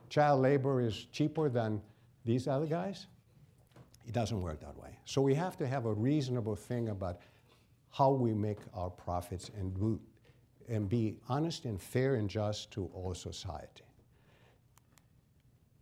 [0.09, 1.81] child labor is cheaper than
[2.25, 3.07] these other guys?
[4.09, 4.99] It doesn't work that way.
[5.05, 7.21] So we have to have a reasonable thing about
[7.91, 10.01] how we make our profits and, do,
[10.67, 13.85] and be honest and fair and just to all society.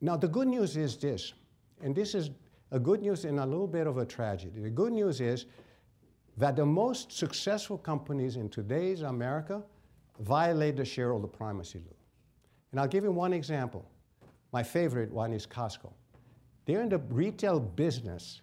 [0.01, 1.35] Now, the good news is this,
[1.81, 2.31] and this is
[2.73, 4.61] a good news and a little bit of a tragedy.
[4.61, 5.47] The good news is
[6.37, 9.63] that the most successful companies in today's America
[10.19, 11.97] violate the shareholder primacy law.
[12.73, 13.89] And I'll give you one example.
[14.53, 15.93] My favorite one is Costco.
[16.67, 18.43] They're in the retail business,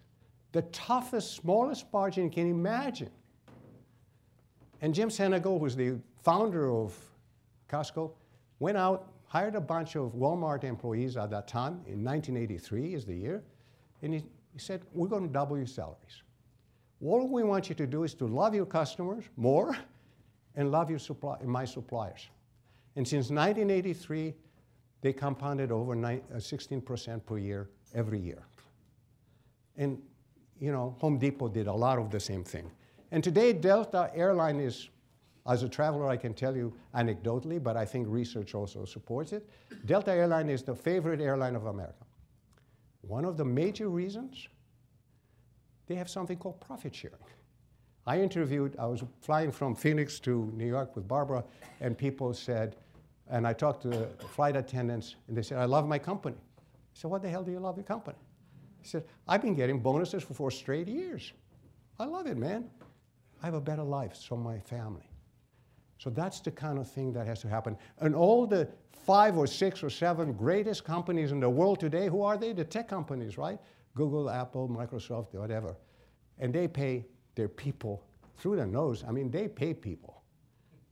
[0.53, 3.12] the toughest, smallest margin you can imagine.
[4.81, 6.97] And Jim Sinegal, who's the founder of
[7.69, 8.12] Costco,
[8.59, 13.13] went out, hired a bunch of Walmart employees at that time, in 1983 is the
[13.13, 13.43] year,
[14.01, 14.19] and he,
[14.53, 16.23] he said, we're going to double your salaries.
[17.01, 19.75] All we want you to do is to love your customers more
[20.55, 22.29] and love your supply, my suppliers.
[22.95, 24.33] And since 1983,
[25.01, 28.43] they compounded over 16% uh, per year every year.
[29.77, 30.01] And,
[30.60, 32.69] you know, Home Depot did a lot of the same thing.
[33.12, 34.89] And today, Delta Airline is,
[35.47, 39.49] as a traveler, I can tell you anecdotally, but I think research also supports it.
[39.86, 42.06] Delta Airline is the favorite airline of America.
[43.01, 44.47] One of the major reasons,
[45.88, 47.17] they have something called profit sharing.
[48.06, 51.43] I interviewed, I was flying from Phoenix to New York with Barbara,
[51.82, 52.75] and people said,
[53.29, 56.36] and I talked to flight attendants, and they said, I love my company.
[56.93, 58.17] Said, What the hell do you love your company?
[58.82, 61.32] He said, I've been getting bonuses for four straight years.
[61.99, 62.69] I love it, man.
[63.41, 65.10] I have a better life, so my family.
[65.97, 67.77] So that's the kind of thing that has to happen.
[67.99, 68.67] And all the
[69.06, 72.51] five or six or seven greatest companies in the world today, who are they?
[72.51, 73.58] The tech companies, right?
[73.95, 75.75] Google, Apple, Microsoft, whatever.
[76.39, 78.03] And they pay their people
[78.38, 79.03] through the nose.
[79.08, 80.23] I mean, they pay people.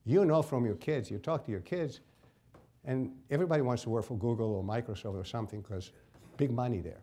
[0.05, 1.99] You know from your kids, you talk to your kids,
[2.85, 5.91] and everybody wants to work for Google or Microsoft or something because
[6.37, 7.01] big money there.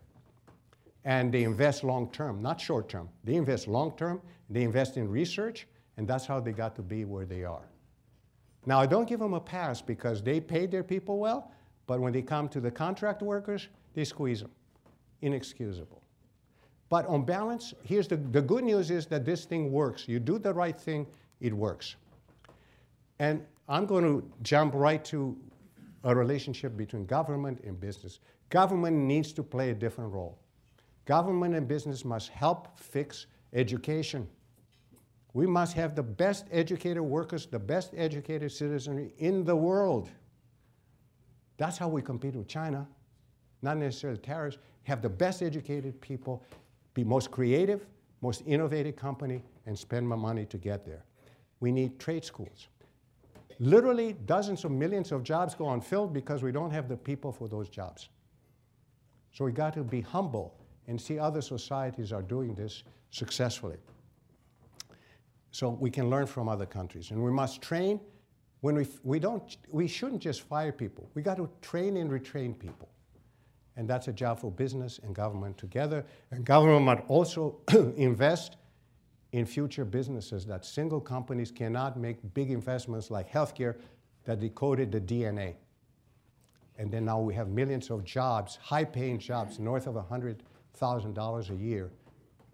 [1.05, 3.09] And they invest long term, not short term.
[3.23, 7.05] They invest long term, they invest in research, and that's how they got to be
[7.05, 7.67] where they are.
[8.65, 11.51] Now, I don't give them a pass because they paid their people well,
[11.87, 14.51] but when they come to the contract workers, they squeeze them.
[15.21, 16.01] Inexcusable.
[16.89, 20.07] But on balance, here's the, the good news is that this thing works.
[20.07, 21.07] You do the right thing,
[21.39, 21.95] it works.
[23.19, 25.37] And I'm going to jump right to
[26.03, 28.19] a relationship between government and business.
[28.49, 30.39] Government needs to play a different role.
[31.05, 34.27] Government and business must help fix education.
[35.33, 40.09] We must have the best educated workers, the best educated citizenry in the world.
[41.57, 42.87] That's how we compete with China,
[43.61, 44.57] not necessarily tariffs.
[44.83, 46.43] Have the best educated people,
[46.93, 47.85] be most creative,
[48.21, 51.03] most innovative company, and spend more money to get there.
[51.59, 52.69] We need trade schools.
[53.59, 57.47] Literally, dozens of millions of jobs go unfilled because we don't have the people for
[57.47, 58.09] those jobs.
[59.33, 60.55] So we got to be humble
[60.87, 63.77] and see other societies are doing this successfully.
[65.51, 67.11] So we can learn from other countries.
[67.11, 67.99] And we must train
[68.61, 71.09] when we, we don't, we shouldn't just fire people.
[71.13, 72.89] We got to train and retrain people.
[73.75, 76.05] And that's a job for business and government together.
[76.31, 77.59] And government must also
[77.97, 78.57] invest
[79.31, 83.75] in future businesses that single companies cannot make big investments like healthcare
[84.25, 85.55] that decoded the DNA.
[86.77, 91.55] And then now we have millions of jobs, high paying jobs, north of $100,000 a
[91.55, 91.91] year,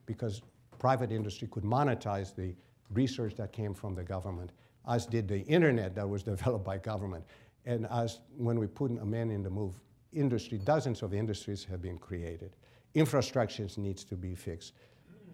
[0.05, 0.41] because
[0.79, 2.55] private industry could monetize the
[2.91, 4.51] research that came from the government,
[4.87, 7.23] as did the internet that was developed by government.
[7.65, 9.79] And as when we put a man in the move
[10.11, 12.55] industry, dozens of industries have been created.
[12.93, 14.73] Infrastructure needs to be fixed.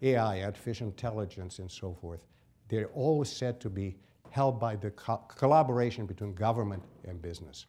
[0.01, 2.25] AI, artificial intelligence, and so forth,
[2.67, 3.95] they're all said to be
[4.29, 7.65] held by the co collaboration between government and business.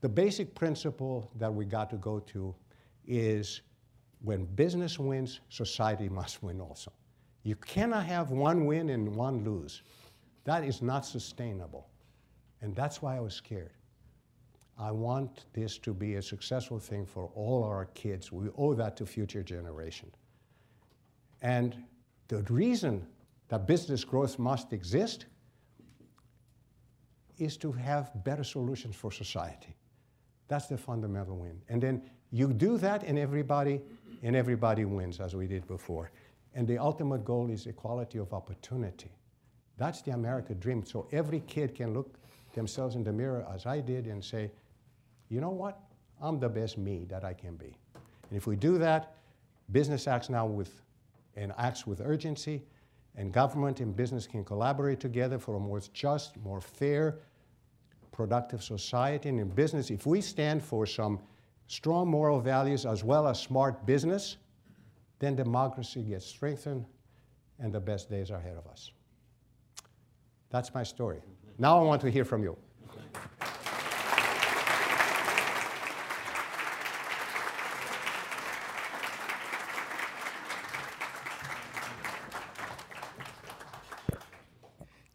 [0.00, 2.54] The basic principle that we got to go to
[3.06, 3.60] is
[4.22, 6.92] when business wins, society must win also.
[7.42, 9.82] You cannot have one win and one lose.
[10.44, 11.88] That is not sustainable.
[12.62, 13.72] And that's why I was scared.
[14.78, 18.32] I want this to be a successful thing for all our kids.
[18.32, 20.14] We owe that to future generations.
[21.42, 21.76] And
[22.28, 23.06] the reason
[23.48, 25.26] that business growth must exist
[27.38, 29.74] is to have better solutions for society.
[30.48, 31.60] That's the fundamental win.
[31.68, 33.80] And then you do that and everybody
[34.22, 36.10] and everybody wins as we did before.
[36.54, 39.10] And the ultimate goal is equality of opportunity.
[39.78, 40.84] That's the American dream.
[40.84, 42.18] So every kid can look
[42.52, 44.50] themselves in the mirror as I did and say,
[45.28, 45.78] you know what?
[46.20, 47.74] I'm the best me that I can be.
[47.94, 49.14] And if we do that,
[49.72, 50.82] business acts now with
[51.40, 52.62] and acts with urgency,
[53.16, 57.18] and government and business can collaborate together for a more just, more fair,
[58.12, 59.28] productive society.
[59.28, 61.18] And in business, if we stand for some
[61.66, 64.36] strong moral values as well as smart business,
[65.18, 66.84] then democracy gets strengthened
[67.58, 68.92] and the best days are ahead of us.
[70.50, 71.20] That's my story.
[71.58, 72.56] Now I want to hear from you.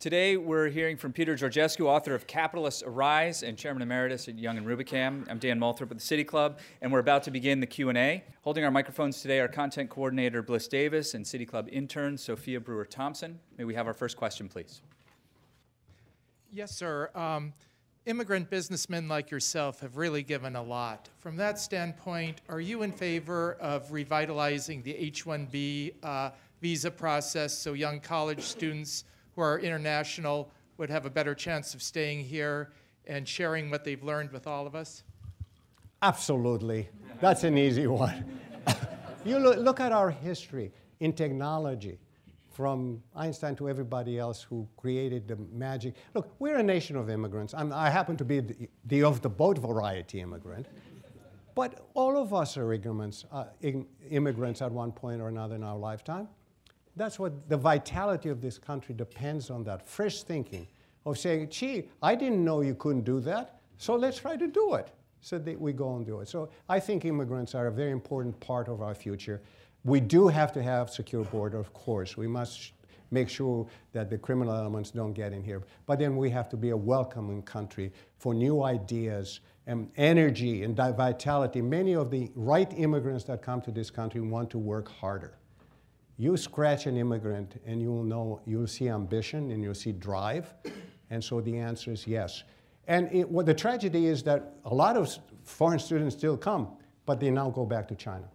[0.06, 4.56] Today, we're hearing from Peter Georgescu, author of Capitalists Arise and Chairman Emeritus at Young
[4.56, 5.28] and Rubicam.
[5.28, 8.24] I'm Dan Moulthrop with the City Club, and we're about to begin the Q&A.
[8.43, 13.39] Holding our microphones today are content coordinator Bliss Davis and City Club intern Sophia Brewer-Thompson.
[13.58, 14.82] May we have our first question, please?
[16.53, 17.10] Yes, sir.
[17.16, 17.51] Um,
[18.06, 21.10] immigrant businessmen like yourself have really given a lot.
[21.18, 26.30] From that standpoint, are you in favor of revitalizing the H-1B uh,
[26.62, 31.81] visa process so young college students who are international would have a better chance of
[31.81, 32.71] staying here
[33.05, 35.03] and sharing what they've learned with all of us?
[36.01, 36.89] Absolutely.
[37.21, 38.39] That's an easy one.
[39.25, 41.99] you look, look, at our history in technology,
[42.55, 45.93] from Einstein to everybody else who created the magic.
[46.13, 47.53] Look, we're a nation of immigrants.
[47.53, 50.67] I'm, i happen to be the, the of the boat variety immigrant.
[51.53, 53.45] But all of us are immigrants, uh,
[54.09, 56.29] immigrants at one point or another in our lifetime.
[56.96, 60.68] That's what the vitality of this country depends on that fresh thinking
[61.06, 64.76] of saying, gee, I didn't know you couldn't do that, so let's try to do
[64.76, 64.91] it.
[65.22, 66.28] So that we go and do it.
[66.28, 69.41] So I think immigrants are a very important part of our future.
[69.84, 72.16] We do have to have secure border, of course.
[72.16, 72.74] We must
[73.10, 75.64] make sure that the criminal elements don't get in here.
[75.88, 80.76] But then we have to be a welcoming country for new ideas and energy and
[80.76, 81.60] vitality.
[81.60, 85.39] Many of the right immigrants that come to this country want to work harder.
[86.18, 90.53] You scratch an immigrant and you'll know, you'll see ambition and you'll see drive.
[91.09, 92.43] And so the answer is yes.
[92.88, 96.70] And it, what the tragedy is that a lot of foreign students still come,
[97.05, 98.26] but they now go back to China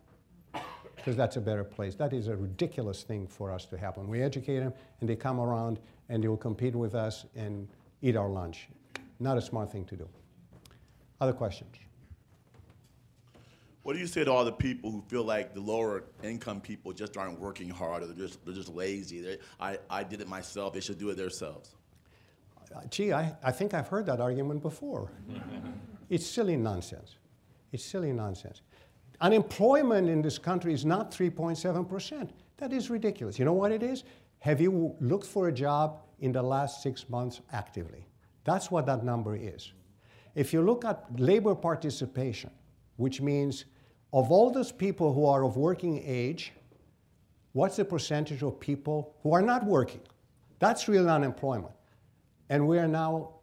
[0.97, 1.95] because that's a better place.
[1.95, 4.09] That is a ridiculous thing for us to happen.
[4.09, 5.79] We educate them and they come around
[6.11, 7.67] and they will compete with us and
[8.03, 8.69] eat our lunch.
[9.19, 10.09] Not a smart thing to do.
[11.21, 11.77] Other questions?
[13.83, 16.93] What do you say to all the people who feel like the lower income people
[16.93, 19.21] just aren't working hard or they're just, they're just lazy?
[19.21, 21.75] They're, I, I did it myself, they should do it themselves.
[22.75, 25.11] Uh, gee, I, I think I've heard that argument before.
[26.11, 27.17] it's silly nonsense.
[27.73, 28.61] It's silly nonsense.
[29.21, 32.31] Unemployment in this country is not 3.7%.
[32.59, 33.39] That is ridiculous.
[33.39, 34.05] You know what it is?
[34.41, 38.07] Have you looked for a job in the last six months actively?
[38.45, 39.73] That's what that number is.
[40.35, 42.51] If you look at labor participation,
[42.97, 43.65] which means
[44.13, 46.53] of all those people who are of working age,
[47.53, 50.01] what's the percentage of people who are not working?
[50.59, 51.75] That's real unemployment.
[52.49, 53.35] And we are now,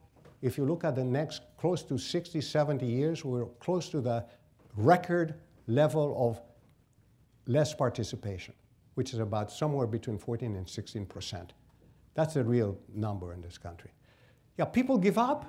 [0.41, 4.25] if you look at the next close to 60, 70 years, we're close to the
[4.75, 5.35] record
[5.67, 6.41] level of
[7.47, 8.53] less participation,
[8.95, 11.53] which is about somewhere between 14 and 16 percent.
[12.13, 13.91] That's a real number in this country.
[14.57, 15.45] Yeah, people give up.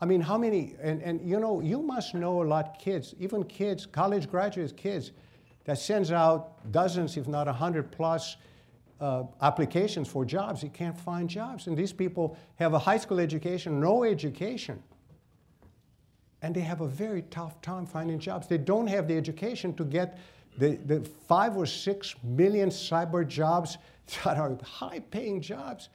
[0.00, 3.44] I mean, how many, and, and you know, you must know a lot kids, even
[3.44, 5.12] kids, college graduates, kids,
[5.64, 8.36] that sends out dozens, if not 100 plus
[9.00, 10.62] uh, applications for jobs.
[10.62, 11.66] You can't find jobs.
[11.66, 14.82] And these people have a high school education, no education.
[16.42, 18.46] And they have a very tough time finding jobs.
[18.46, 20.18] They don't have the education to get
[20.58, 23.78] the, the five or six million cyber jobs
[24.24, 25.88] that are high paying jobs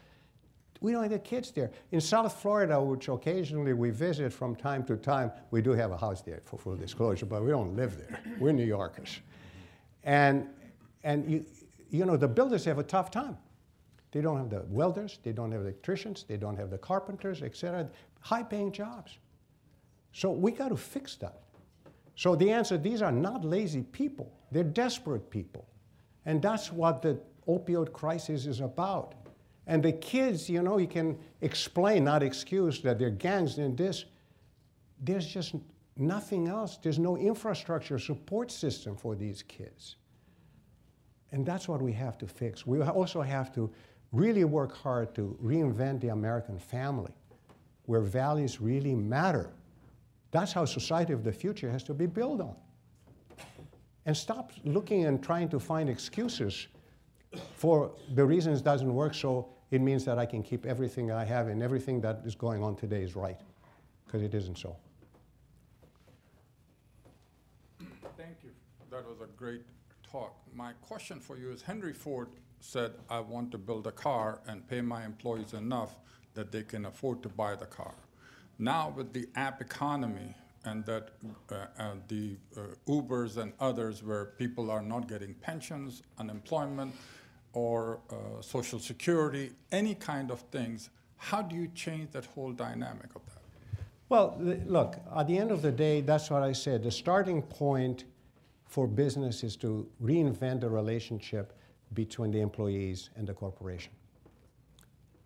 [0.84, 1.72] we don't have kids there.
[1.92, 5.98] In South Florida, which occasionally we visit from time to time, we do have a
[5.98, 8.20] house there for full disclosure, but we don't live there.
[8.38, 9.22] We're New Yorkers.
[10.04, 10.46] And,
[11.06, 11.46] and you,
[11.90, 13.38] you know, the builders have a tough time.
[14.12, 17.56] They don't have the welders, they don't have electricians, they don't have the carpenters, et
[17.56, 17.90] cetera.
[18.20, 19.18] High paying jobs.
[20.12, 21.44] So we got to fix that.
[22.16, 25.66] So the answer these are not lazy people, they're desperate people.
[26.26, 27.18] And that's what the
[27.48, 29.16] opioid crisis is about.
[29.68, 34.06] And the kids, you know, you can explain, not excuse, that they're gangs and this.
[35.02, 35.56] There's just
[35.96, 36.78] nothing else.
[36.78, 39.96] There's no infrastructure support system for these kids.
[41.32, 42.68] And that's what we have to fix.
[42.68, 43.72] We also have to
[44.12, 47.14] really work hard to reinvent the American family.
[47.86, 49.50] where values really matter.
[50.32, 52.56] That's how society of the future has to be built on.
[54.06, 56.68] And stop looking and trying to find excuses
[57.56, 61.26] for the reasons it doesn't work so it means that I can keep everything I
[61.26, 63.40] have and everything that is going on today is right,
[64.06, 64.76] because it isn't so.
[68.16, 68.52] Thank you.
[68.92, 69.64] That was a great
[70.04, 70.36] talk.
[70.54, 72.28] My question for you is Henry Ford
[72.60, 75.98] said, I want to build a car and pay my employees enough
[76.36, 77.96] that they can afford to buy the car.
[78.60, 81.10] Now, with the app economy and that
[81.52, 86.94] uh, uh, the uh, Ubers and others, where people are not getting pensions, unemployment,
[87.54, 93.16] or uh, Social Security, any kind of things, how do you change that whole dynamic
[93.16, 93.84] of that?
[94.10, 96.84] Well, look, at the end of the day, that's what I said.
[96.84, 98.06] The starting point
[98.68, 101.54] for business is to reinvent the relationship
[101.94, 103.92] between the employees and the corporation.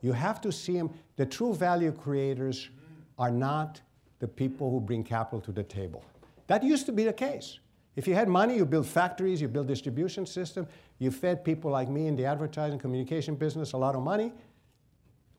[0.02, 0.92] You have to see them.
[1.16, 2.70] The true value creators
[3.18, 3.82] are not
[4.20, 6.04] the people who bring capital to the table.
[6.48, 7.60] That used to be the case.
[7.96, 10.68] If you had money, you build factories, you build distribution system,
[11.00, 14.34] you fed people like me in the advertising communication business a lot of money.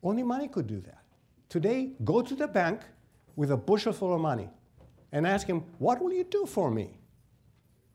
[0.02, 1.02] Only money could do that.
[1.48, 2.82] Today, go to the bank
[3.36, 4.48] with a bushel full of money
[5.12, 6.98] and ask him, What will you do for me?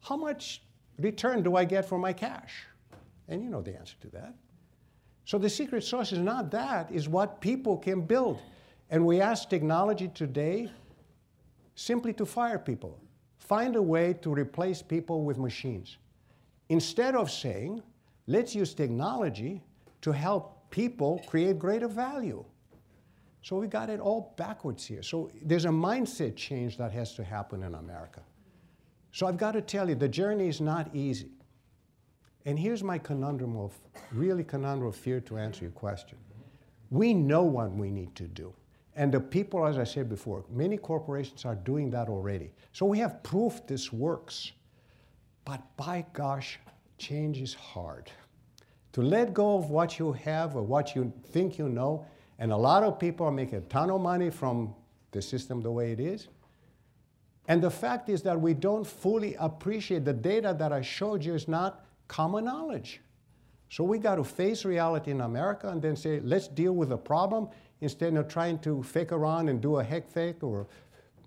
[0.02, 0.64] How much
[1.00, 2.66] return do I get for my cash?
[3.28, 4.34] And you know the answer to that.
[5.26, 8.40] So the secret sauce is not that, is what people can build.
[8.90, 10.70] And we ask technology today
[11.76, 13.00] simply to fire people.
[13.38, 15.98] Find a way to replace people with machines.
[16.70, 17.82] Instead of saying,
[18.28, 19.62] let's use technology
[20.02, 22.44] to help people create greater value.
[23.42, 25.04] So we got it all backwards here.
[25.04, 28.22] So there's a mindset change that has to happen in America.
[29.12, 31.32] So I've got to tell you, the journey is not easy.
[32.46, 33.74] And here's my conundrum of,
[34.12, 36.18] really conundrum of fear to answer your question.
[36.90, 38.54] We know what we need to do.
[38.96, 42.52] And the people, as I said before, many corporations are doing that already.
[42.72, 44.52] So we have proof this works.
[45.46, 46.60] But by gosh,
[46.98, 48.12] change is hard.
[48.94, 52.06] To let go of what you have or what you think you know,
[52.40, 54.74] and a lot of people are making a ton of money from
[55.12, 56.28] the system the way it is.
[57.48, 61.34] And the fact is that we don't fully appreciate the data that I showed you
[61.34, 63.02] is not common knowledge.
[63.70, 66.98] So we got to face reality in America and then say, let's deal with the
[66.98, 67.50] problem
[67.82, 70.68] instead of trying to fake around and do a heck fake or,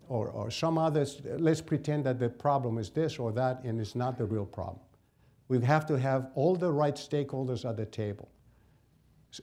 [0.08, 1.20] or, or some others.
[1.24, 4.80] Let's pretend that the problem is this or that and it's not the real problem.
[5.48, 8.28] We have to have all the right stakeholders at the table.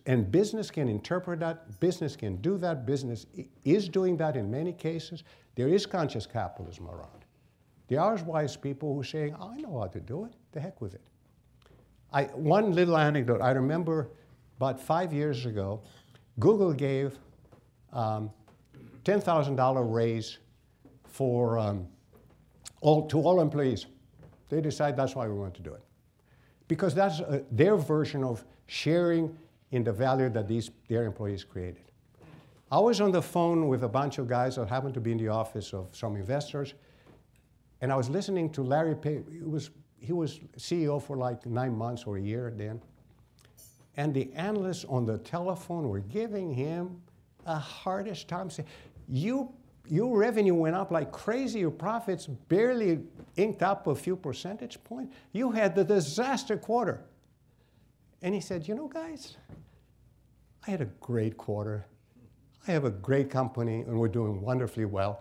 [0.05, 3.25] And business can interpret that, business can do that, business
[3.63, 5.23] is doing that in many cases.
[5.55, 7.25] There is conscious capitalism around.
[7.87, 10.81] There are wise people who are saying, I know how to do it, the heck
[10.81, 11.01] with it.
[12.11, 13.41] I, one little anecdote.
[13.41, 14.09] I remember
[14.57, 15.81] about five years ago,
[16.39, 17.17] Google gave
[17.91, 18.31] um,
[19.03, 20.39] $10,000 raise
[21.13, 21.87] for um,
[22.81, 23.85] all, to all employees.
[24.49, 25.83] They decide that's why we want to do it.
[26.67, 29.37] Because that's uh, their version of sharing
[29.69, 31.83] in the value that these, their employees created.
[32.71, 35.19] I was on the phone with a bunch of guys that happened to be in
[35.19, 36.73] the office of some investors,
[37.79, 39.23] and I was listening to Larry Page.
[39.31, 42.81] It was he was CEO for like nine months or a year then.
[43.95, 46.99] And the analysts on the telephone were giving him
[47.45, 48.67] a hardest time saying,
[49.07, 49.53] you,
[49.87, 53.01] your revenue went up like crazy, your profits barely
[53.35, 55.15] inked up a few percentage points.
[55.33, 57.01] You had the disaster quarter.
[58.21, 59.35] And he said, you know, guys,
[60.65, 61.85] I had a great quarter.
[62.67, 65.19] I have a great company and we're doing wonderfully well.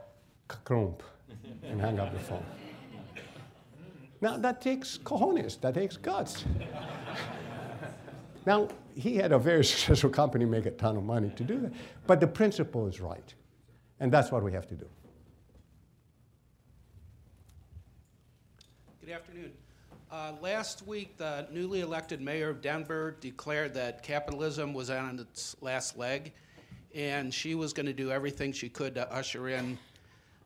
[0.49, 1.01] Krump.
[1.65, 2.45] and hang up the phone.
[4.21, 6.45] Now, that takes cojones, that takes guts.
[8.47, 11.73] now, he had a very successful company make a ton of money to do that,
[12.07, 13.35] but the principle is right.
[14.03, 14.85] And that's what we have to do.
[19.01, 19.53] Good afternoon.
[20.11, 25.55] Uh, last week, the newly elected mayor of Denver declared that capitalism was on its
[25.61, 26.33] last leg,
[26.93, 29.79] and she was going to do everything she could to usher in.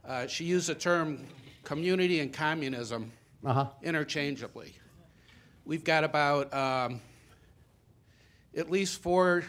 [0.06, 1.26] Uh, she used the term
[1.64, 3.10] community and communism
[3.42, 3.68] uh-huh.
[3.82, 4.74] interchangeably.
[5.64, 7.00] We've got about um,
[8.54, 9.44] at least four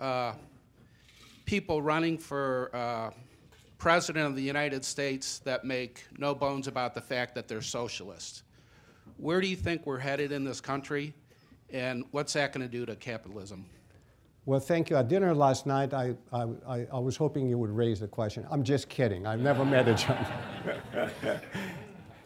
[0.00, 0.32] uh,
[1.44, 3.10] people running for uh,
[3.80, 8.44] president of the United States that make no bones about the fact that they're socialists.
[9.16, 11.14] Where do you think we're headed in this country,
[11.70, 13.66] and what's that going to do to capitalism?
[14.46, 14.96] Well, thank you.
[14.96, 18.46] At dinner last night, I, I, I was hoping you would raise the question.
[18.50, 19.26] I'm just kidding.
[19.26, 20.26] I've never met a John.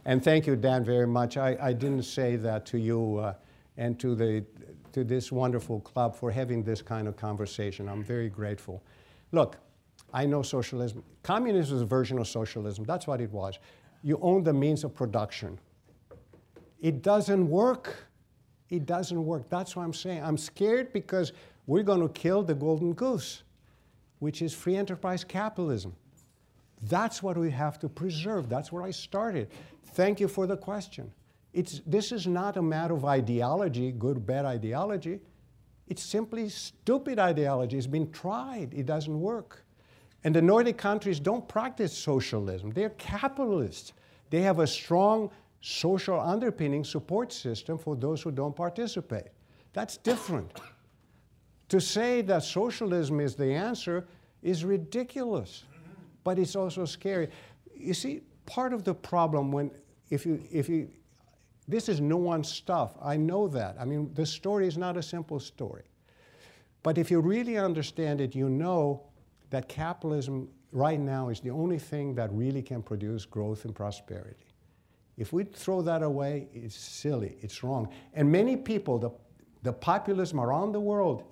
[0.07, 1.37] And thank you, Dan, very much.
[1.37, 3.35] I, I didn't say that to you uh,
[3.79, 4.45] and to, the,
[4.93, 7.89] to this wonderful club for having this kind of conversation.
[7.89, 8.83] I'm very grateful.
[9.33, 9.57] Look,
[10.15, 11.03] I know socialism.
[11.25, 12.85] Communism is a version of socialism.
[12.85, 13.59] That's what it was.
[14.03, 15.59] You own the means of production.
[16.81, 17.97] It doesn't work.
[18.71, 19.51] It doesn't work.
[19.51, 20.23] That's what I'm saying.
[20.23, 21.33] I'm scared because
[21.67, 23.43] we're going to kill the golden goose,
[24.21, 25.97] which is free enterprise capitalism.
[26.83, 28.49] That's what we have to preserve.
[28.49, 29.51] That's where I started.
[29.95, 31.11] Thank you for the question.
[31.53, 35.21] It's, this is not a matter of ideology, good, bad ideology.
[35.89, 37.79] It's simply stupid ideology.
[37.79, 39.64] It's been tried, it doesn't work.
[40.25, 43.93] And the Nordic countries don't practice socialism, they're capitalists.
[44.31, 49.29] They have a strong social underpinning support system for those who don't participate.
[49.75, 50.51] That's different.
[51.69, 54.07] to say that socialism is the answer
[54.43, 55.65] is ridiculous,
[56.23, 57.29] but it's also scary.
[57.75, 59.71] You see, part of the problem when,
[60.11, 60.89] if you, if you,
[61.69, 62.95] this is nuanced stuff.
[63.01, 63.77] I know that.
[63.79, 65.85] I mean, the story is not a simple story.
[66.83, 69.03] But if you really understand it, you know
[69.51, 74.47] that capitalism right now is the only thing that really can produce growth and prosperity.
[75.17, 77.89] If we throw that away, it's silly, it's wrong.
[78.15, 79.11] And many people, the,
[79.63, 81.25] the populism around the world,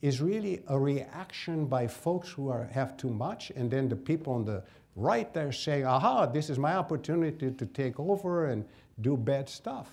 [0.00, 4.32] is really a reaction by folks who are, have too much, and then the people
[4.32, 4.62] on the
[4.94, 8.64] right there saying, aha, this is my opportunity to take over and
[9.00, 9.88] do bad stuff.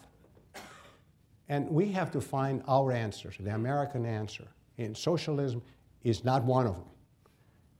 [1.48, 4.48] And we have to find our answers, the American answer.
[4.78, 5.62] And socialism
[6.04, 6.86] is not one of them.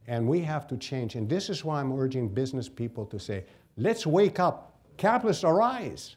[0.08, 1.16] And we have to change.
[1.16, 3.46] And this is why I'm urging business people to say,
[3.78, 4.74] let's wake up.
[4.98, 6.16] Capitalists arise.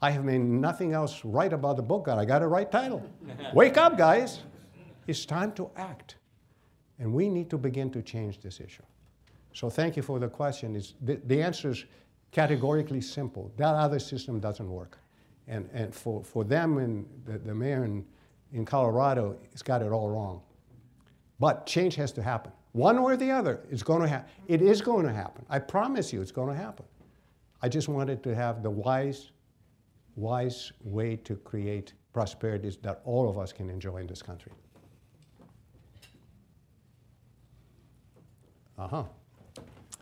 [0.00, 2.04] I have made nothing else right about the book.
[2.06, 3.02] But I got a right title.
[3.54, 4.42] wake up, guys.
[5.06, 6.16] It's time to act.
[6.98, 8.82] And we need to begin to change this issue.
[9.52, 10.76] So thank you for the question.
[10.76, 11.84] It's, the, the answer is
[12.30, 13.50] categorically simple.
[13.56, 14.98] That other system doesn't work.
[15.46, 18.04] And, and for, for them and the, the mayor in,
[18.52, 20.42] in Colorado, it's got it all wrong.
[21.40, 22.52] But change has to happen.
[22.72, 24.30] One or the other is going to happen.
[24.46, 25.44] It is going to happen.
[25.48, 26.84] I promise you it's going to happen.
[27.62, 29.30] I just wanted to have the wise,
[30.16, 34.52] wise way to create prosperities that all of us can enjoy in this country.
[38.78, 39.02] Uh-huh.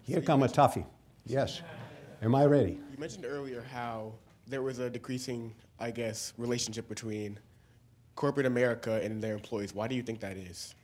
[0.05, 0.85] Here so come a toughie.
[1.25, 1.63] Yes.
[2.23, 2.79] Am I ready?
[2.93, 4.13] You mentioned earlier how
[4.47, 7.39] there was a decreasing, I guess, relationship between
[8.15, 9.75] corporate America and their employees.
[9.75, 10.75] Why do you think that is?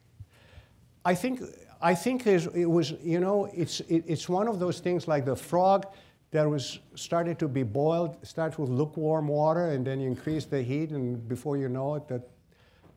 [1.04, 1.40] I think
[1.82, 5.36] I think it was you know it's it, it's one of those things like the
[5.36, 5.86] frog
[6.30, 10.62] that was started to be boiled starts with lukewarm water and then you increase the
[10.62, 12.22] heat and before you know it that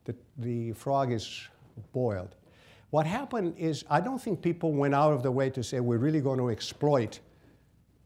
[0.06, 1.48] the, the frog is
[1.92, 2.36] boiled.
[2.92, 5.98] What happened is I don't think people went out of the way to say we're
[5.98, 7.20] really going to exploit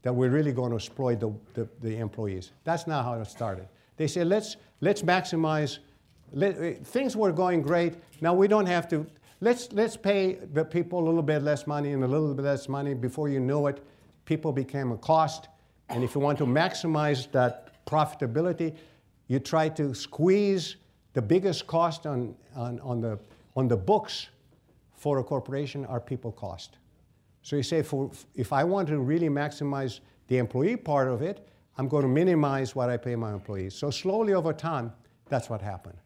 [0.02, 2.52] that we're really going to exploit the, the, the employees.
[2.64, 3.68] That's not how it started.
[3.98, 5.78] They said let's let's maximize
[6.32, 7.94] let, eh, things were going great.
[8.20, 9.06] Now we don't have to
[9.40, 12.68] let's, let's pay the people a little bit less money and a little bit less
[12.68, 12.94] money.
[12.94, 13.84] Before you know it,
[14.24, 15.48] people became a cost.
[15.88, 18.76] And if you want to maximize that profitability,
[19.28, 20.76] you try to squeeze
[21.12, 23.18] the biggest cost on, on, on, the,
[23.56, 24.28] on the books
[24.92, 26.78] for a corporation are people cost.
[27.42, 31.48] So you say, for, if I want to really maximize the employee part of it,
[31.78, 33.74] I'm going to minimize what I pay my employees.
[33.74, 34.92] So slowly over time,
[35.28, 35.96] that's what happened.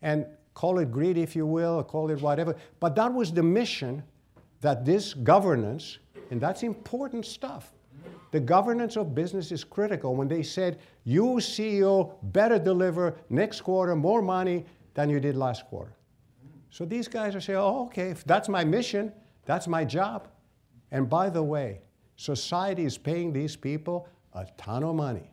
[0.00, 2.56] And call it greed if you will, or call it whatever.
[2.80, 4.02] But that was the mission
[4.60, 5.98] that this governance,
[6.30, 7.72] and that's important stuff.
[8.30, 10.16] The governance of business is critical.
[10.16, 15.66] When they said, you, CEO, better deliver next quarter more money than you did last
[15.66, 15.92] quarter.
[16.70, 19.12] So these guys are saying, oh, okay, if that's my mission,
[19.44, 20.28] that's my job.
[20.90, 21.82] And by the way,
[22.16, 25.30] society is paying these people a ton of money.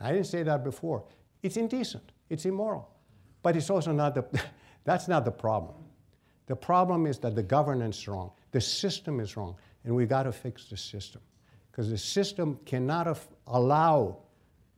[0.00, 1.04] I didn't say that before.
[1.42, 2.90] It's indecent, it's immoral.
[3.42, 4.24] But it's also not the,
[4.84, 5.76] that's not the problem.
[6.46, 10.24] The problem is that the governance is wrong, the system is wrong, and we got
[10.24, 11.20] to fix the system.
[11.70, 14.18] Because the system cannot allow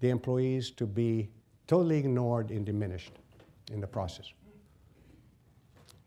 [0.01, 1.31] the employees to be
[1.67, 3.13] totally ignored and diminished
[3.73, 4.33] in the process.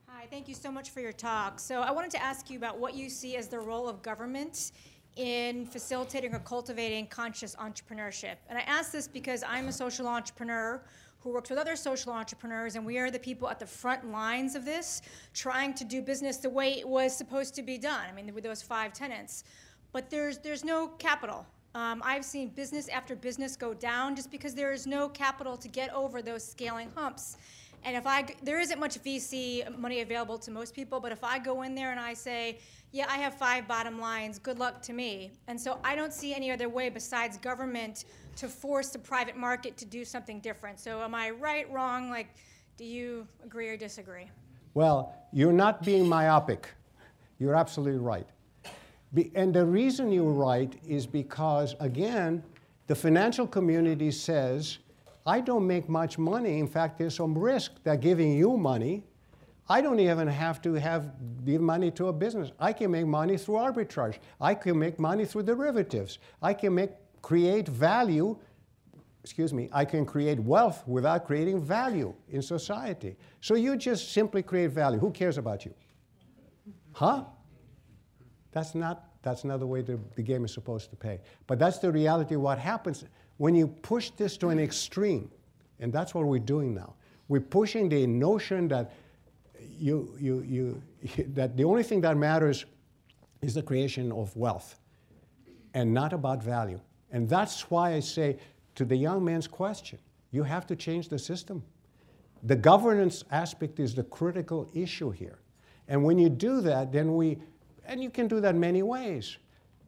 [0.08, 1.60] Hi, thank you so much for your talk.
[1.60, 4.74] So I wanted to ask you about what you see as the role of government
[5.16, 8.36] in facilitating or cultivating conscious entrepreneurship.
[8.50, 10.84] And I ask this because I'm a social entrepreneur
[11.24, 14.56] who works with other social entrepreneurs, and we are the people at the front lines
[14.56, 15.02] of this,
[15.34, 18.06] trying to do business the way it was supposed to be done.
[18.10, 19.46] I mean, with those five tenants.
[19.94, 21.46] But there's, there's no capital.
[21.76, 25.68] Um, I've seen business after business go down just because there is no capital to
[25.68, 27.38] get over those scaling humps.
[27.86, 31.40] And if I, there isn't much VC money available to most people, but if I
[31.40, 32.60] go in there and I say,
[32.92, 35.32] yeah, I have five bottom lines, good luck to me.
[35.48, 38.06] And so I don't see any other way besides government
[38.36, 40.80] to force the private market to do something different.
[40.80, 42.10] So am I right, wrong?
[42.10, 42.28] Like,
[42.78, 44.30] do you agree or disagree?
[44.74, 46.68] Well, you're not being myopic.
[47.40, 48.28] You're absolutely right.
[49.36, 52.44] And the reason you're right is because, again,
[52.88, 54.80] the financial community says,
[55.26, 56.60] I don't make much money.
[56.60, 59.04] In fact, there's some risk that giving you money.
[59.70, 61.14] I don't even have to have
[61.46, 62.52] give money to a business.
[62.60, 64.18] I can make money through arbitrage.
[64.42, 66.20] I can make money through derivatives.
[66.42, 66.92] I can make
[67.24, 68.38] create value.
[69.24, 69.70] Excuse me.
[69.74, 73.16] I can create wealth without creating value in society.
[73.42, 75.00] So you just simply create value.
[75.00, 75.74] Who cares about you?
[76.92, 77.24] Huh?
[78.52, 81.22] That's not, that's not the way the, the game is supposed to pay.
[81.48, 83.06] But that's the reality of what happens
[83.38, 85.32] when you push this to an extreme.
[85.80, 86.94] And that's what we're doing now.
[87.30, 88.94] We're pushing the notion that,
[89.60, 90.82] you, you, you,
[91.30, 92.66] that the only thing that matters
[93.42, 94.78] is the creation of wealth
[95.74, 96.80] and not about value.
[97.14, 98.38] And that's why I say
[98.76, 100.00] to the young man's question,
[100.32, 101.64] you have to change the system.
[102.42, 105.40] The governance aspect is the critical issue here.
[105.88, 107.38] And when you do that, then we
[107.86, 109.38] and you can do that many ways.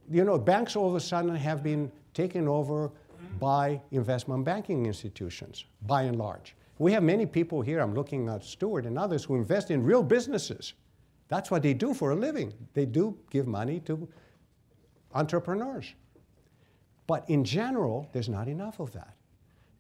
[0.10, 2.92] You know, banks all of a sudden have been taken over
[3.40, 6.56] by investment banking institutions, by and large.
[6.78, 10.04] We have many people here, I'm looking at Stewart and others, who invest in real
[10.04, 10.74] businesses.
[11.30, 12.54] That's what they do for a living.
[12.74, 14.08] They do give money to
[15.14, 15.94] entrepreneurs.
[17.08, 19.16] But in general, there's not enough of that.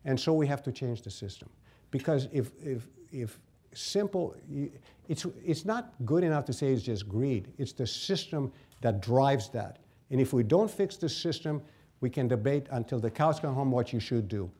[0.03, 1.49] And so we have to change the system.
[1.91, 3.39] Because if, if, if
[3.73, 4.35] simple,
[5.07, 7.51] it's, it's not good enough to say it's just greed.
[7.57, 8.51] It's the system
[8.81, 9.79] that drives that.
[10.11, 11.61] And if we don't fix the system,
[12.01, 14.51] we can debate until the cows come home what you should do.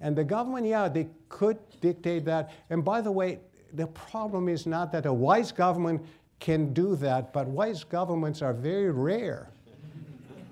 [0.00, 2.50] And the government, yeah, they could dictate that.
[2.70, 3.38] And by the way,
[3.72, 6.04] the problem is not that a wise government
[6.40, 9.50] can do that, but wise governments are very rare.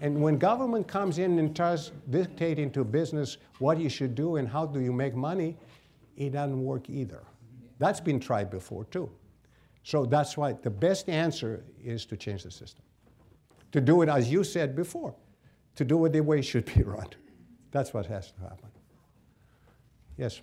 [0.00, 4.48] And when government comes in and starts dictating to business what you should do and
[4.48, 5.56] how do you make money,
[6.16, 7.22] it doesn't work either.
[7.78, 9.10] That's been tried before too.
[9.82, 12.84] So that's why the best answer is to change the system.
[13.72, 15.14] To do it as you said before,
[15.76, 17.08] to do it the way it should be run.
[17.70, 18.68] That's what has to happen.
[20.16, 20.40] Yes.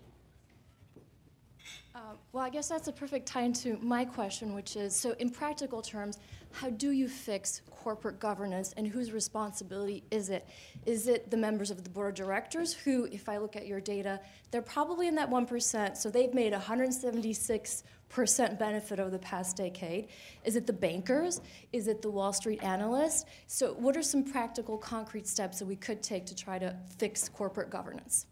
[2.36, 5.82] Well, I guess that's a perfect tie into my question, which is so, in practical
[5.82, 6.18] terms,
[6.52, 10.46] how do you fix corporate governance and whose responsibility is it?
[10.86, 13.80] Is it the members of the board of directors who, if I look at your
[13.80, 14.20] data,
[14.52, 20.10] they're probably in that 1%, so they've made 176% benefit over the past decade?
[20.44, 21.40] Is it the bankers?
[21.72, 23.24] Is it the Wall Street analysts?
[23.48, 27.30] So, what are some practical, concrete steps that we could take to try to fix
[27.30, 28.26] corporate governance?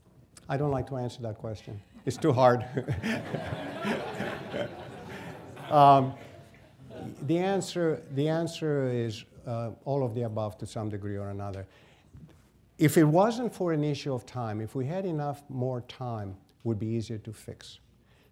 [0.50, 1.80] I don't like to answer that question.
[2.06, 2.66] It's too hard.
[5.72, 6.14] um,
[7.22, 11.66] the answer, the answer is uh, all of the above to some degree or another.
[12.78, 16.68] If it wasn't for an issue of time, if we had enough more time, it
[16.68, 17.80] would be easier to fix.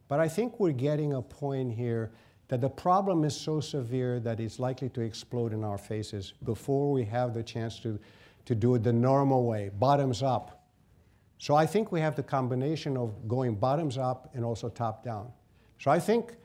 [0.10, 2.12] But I think we're getting a point here
[2.50, 6.92] that the problem is so severe that it's likely to explode in our faces before
[6.92, 7.98] we have the chance to,
[8.44, 10.61] to do it the normal way, bottoms up
[11.42, 15.32] so I think we have the combination of going bottoms up and also top down.
[15.80, 16.36] So I think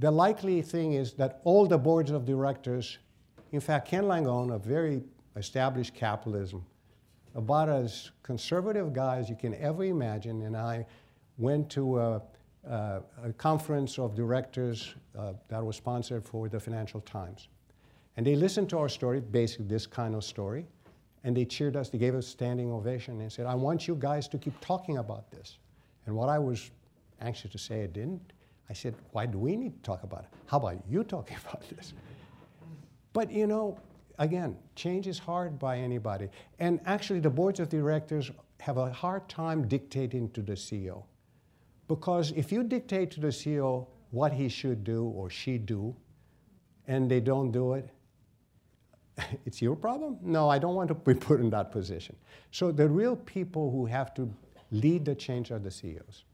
[0.00, 2.98] the likely thing is that all the boards of directors,
[3.52, 5.04] in fact, Ken Langone, a very
[5.36, 6.66] established capitalism,
[7.36, 10.84] about as conservative guy as you can ever imagine, and I
[11.38, 12.22] went to a,
[12.68, 17.46] a, a conference of directors uh, that was sponsored for the Financial Times.
[18.16, 20.66] And they listened to our story, basically this kind of story,
[21.24, 24.28] and they cheered us, they gave us standing ovation, and said, I want you guys
[24.28, 25.58] to keep talking about this.
[26.06, 26.70] And what I was
[27.20, 28.32] anxious to say, I didn't.
[28.68, 30.28] I said, why do we need to talk about it?
[30.46, 31.92] How about you talking about this?
[33.12, 33.78] But you know,
[34.18, 36.28] again, change is hard by anybody.
[36.58, 41.04] And actually, the boards of directors have a hard time dictating to the CEO.
[41.88, 45.94] Because if you dictate to the CEO what he should do or she do,
[46.86, 47.90] and they don't do it,
[49.46, 50.18] it's your problem?
[50.22, 52.16] No, I don't want to be put in that position.
[52.50, 54.32] So the real people who have to
[54.70, 56.24] lead the change are the CEOs.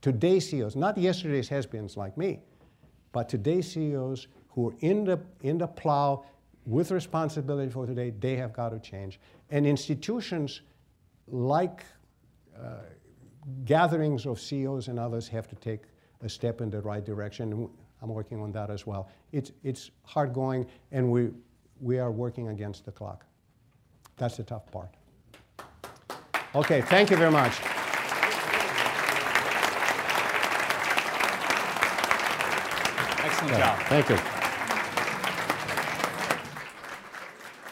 [0.00, 2.40] Today's CEOs, not yesterday's has-beens like me,
[3.12, 6.24] but today's CEOs who are in the, in the plow
[6.66, 9.18] with responsibility for today, they have got to change.
[9.50, 10.60] And institutions
[11.26, 11.84] like
[12.56, 12.80] uh,
[13.64, 15.80] gatherings of CEOs and others have to take
[16.22, 17.68] a step in the right direction.
[18.02, 19.08] I'm working on that as well.
[19.32, 21.30] It's, it's hard going, and we,
[21.80, 23.24] we are working against the clock.
[24.16, 24.88] That's the tough part.
[26.54, 27.52] Okay, thank you very much.
[33.24, 33.78] Excellent job.
[33.86, 34.18] Thank you.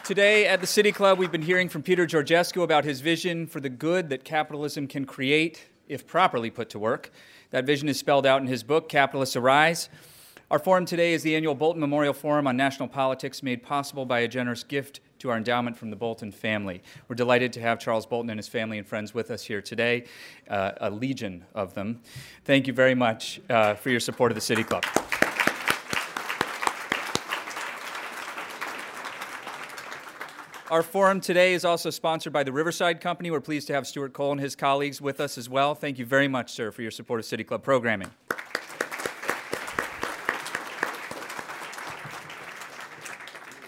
[0.03, 3.59] Today at the City Club, we've been hearing from Peter Georgescu about his vision for
[3.59, 7.11] the good that capitalism can create if properly put to work.
[7.49, 9.89] That vision is spelled out in his book, Capitalists Arise.
[10.49, 14.19] Our forum today is the annual Bolton Memorial Forum on National Politics, made possible by
[14.19, 16.81] a generous gift to our endowment from the Bolton family.
[17.09, 20.05] We're delighted to have Charles Bolton and his family and friends with us here today,
[20.49, 21.99] uh, a legion of them.
[22.45, 24.85] Thank you very much uh, for your support of the City Club.
[30.71, 33.31] Our forum today is also sponsored by the Riverside Company.
[33.31, 35.75] We're pleased to have Stewart Kohl and his colleagues with us as well.
[35.75, 38.11] Thank you very much, sir, for your support of City Club programming.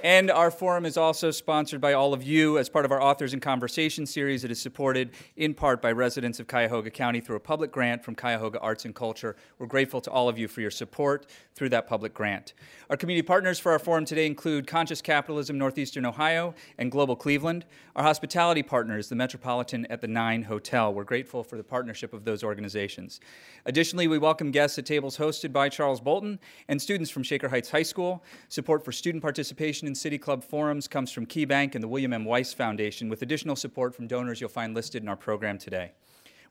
[0.03, 3.33] And our forum is also sponsored by all of you as part of our Authors
[3.33, 4.45] in Conversation series.
[4.45, 8.15] It is supported in part by residents of Cuyahoga County through a public grant from
[8.15, 9.35] Cuyahoga Arts and Culture.
[9.57, 12.53] We're grateful to all of you for your support through that public grant.
[12.89, 17.65] Our community partners for our forum today include Conscious Capitalism Northeastern Ohio and Global Cleveland.
[17.97, 20.93] Our hospitality partners, the Metropolitan at the Nine Hotel.
[20.93, 23.19] We're grateful for the partnership of those organizations.
[23.65, 26.39] Additionally, we welcome guests at tables hosted by Charles Bolton
[26.69, 28.23] and students from Shaker Heights High School.
[28.47, 32.23] Support for student participation in City Club forums comes from KeyBank and the William M.
[32.23, 35.91] Weiss Foundation, with additional support from donors you'll find listed in our program today.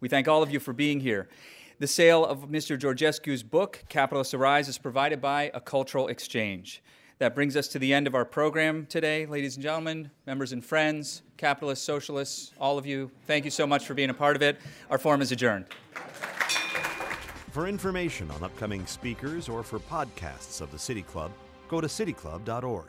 [0.01, 1.29] We thank all of you for being here.
[1.79, 2.77] The sale of Mr.
[2.77, 6.83] Georgescu's book, Capitalists Arise, is provided by a cultural exchange.
[7.19, 9.25] That brings us to the end of our program today.
[9.25, 13.87] Ladies and gentlemen, members and friends, capitalists, socialists, all of you, thank you so much
[13.87, 14.61] for being a part of it.
[14.91, 15.67] Our forum is adjourned.
[17.53, 21.31] For information on upcoming speakers or for podcasts of the City Club,
[21.69, 22.89] go to cityclub.org.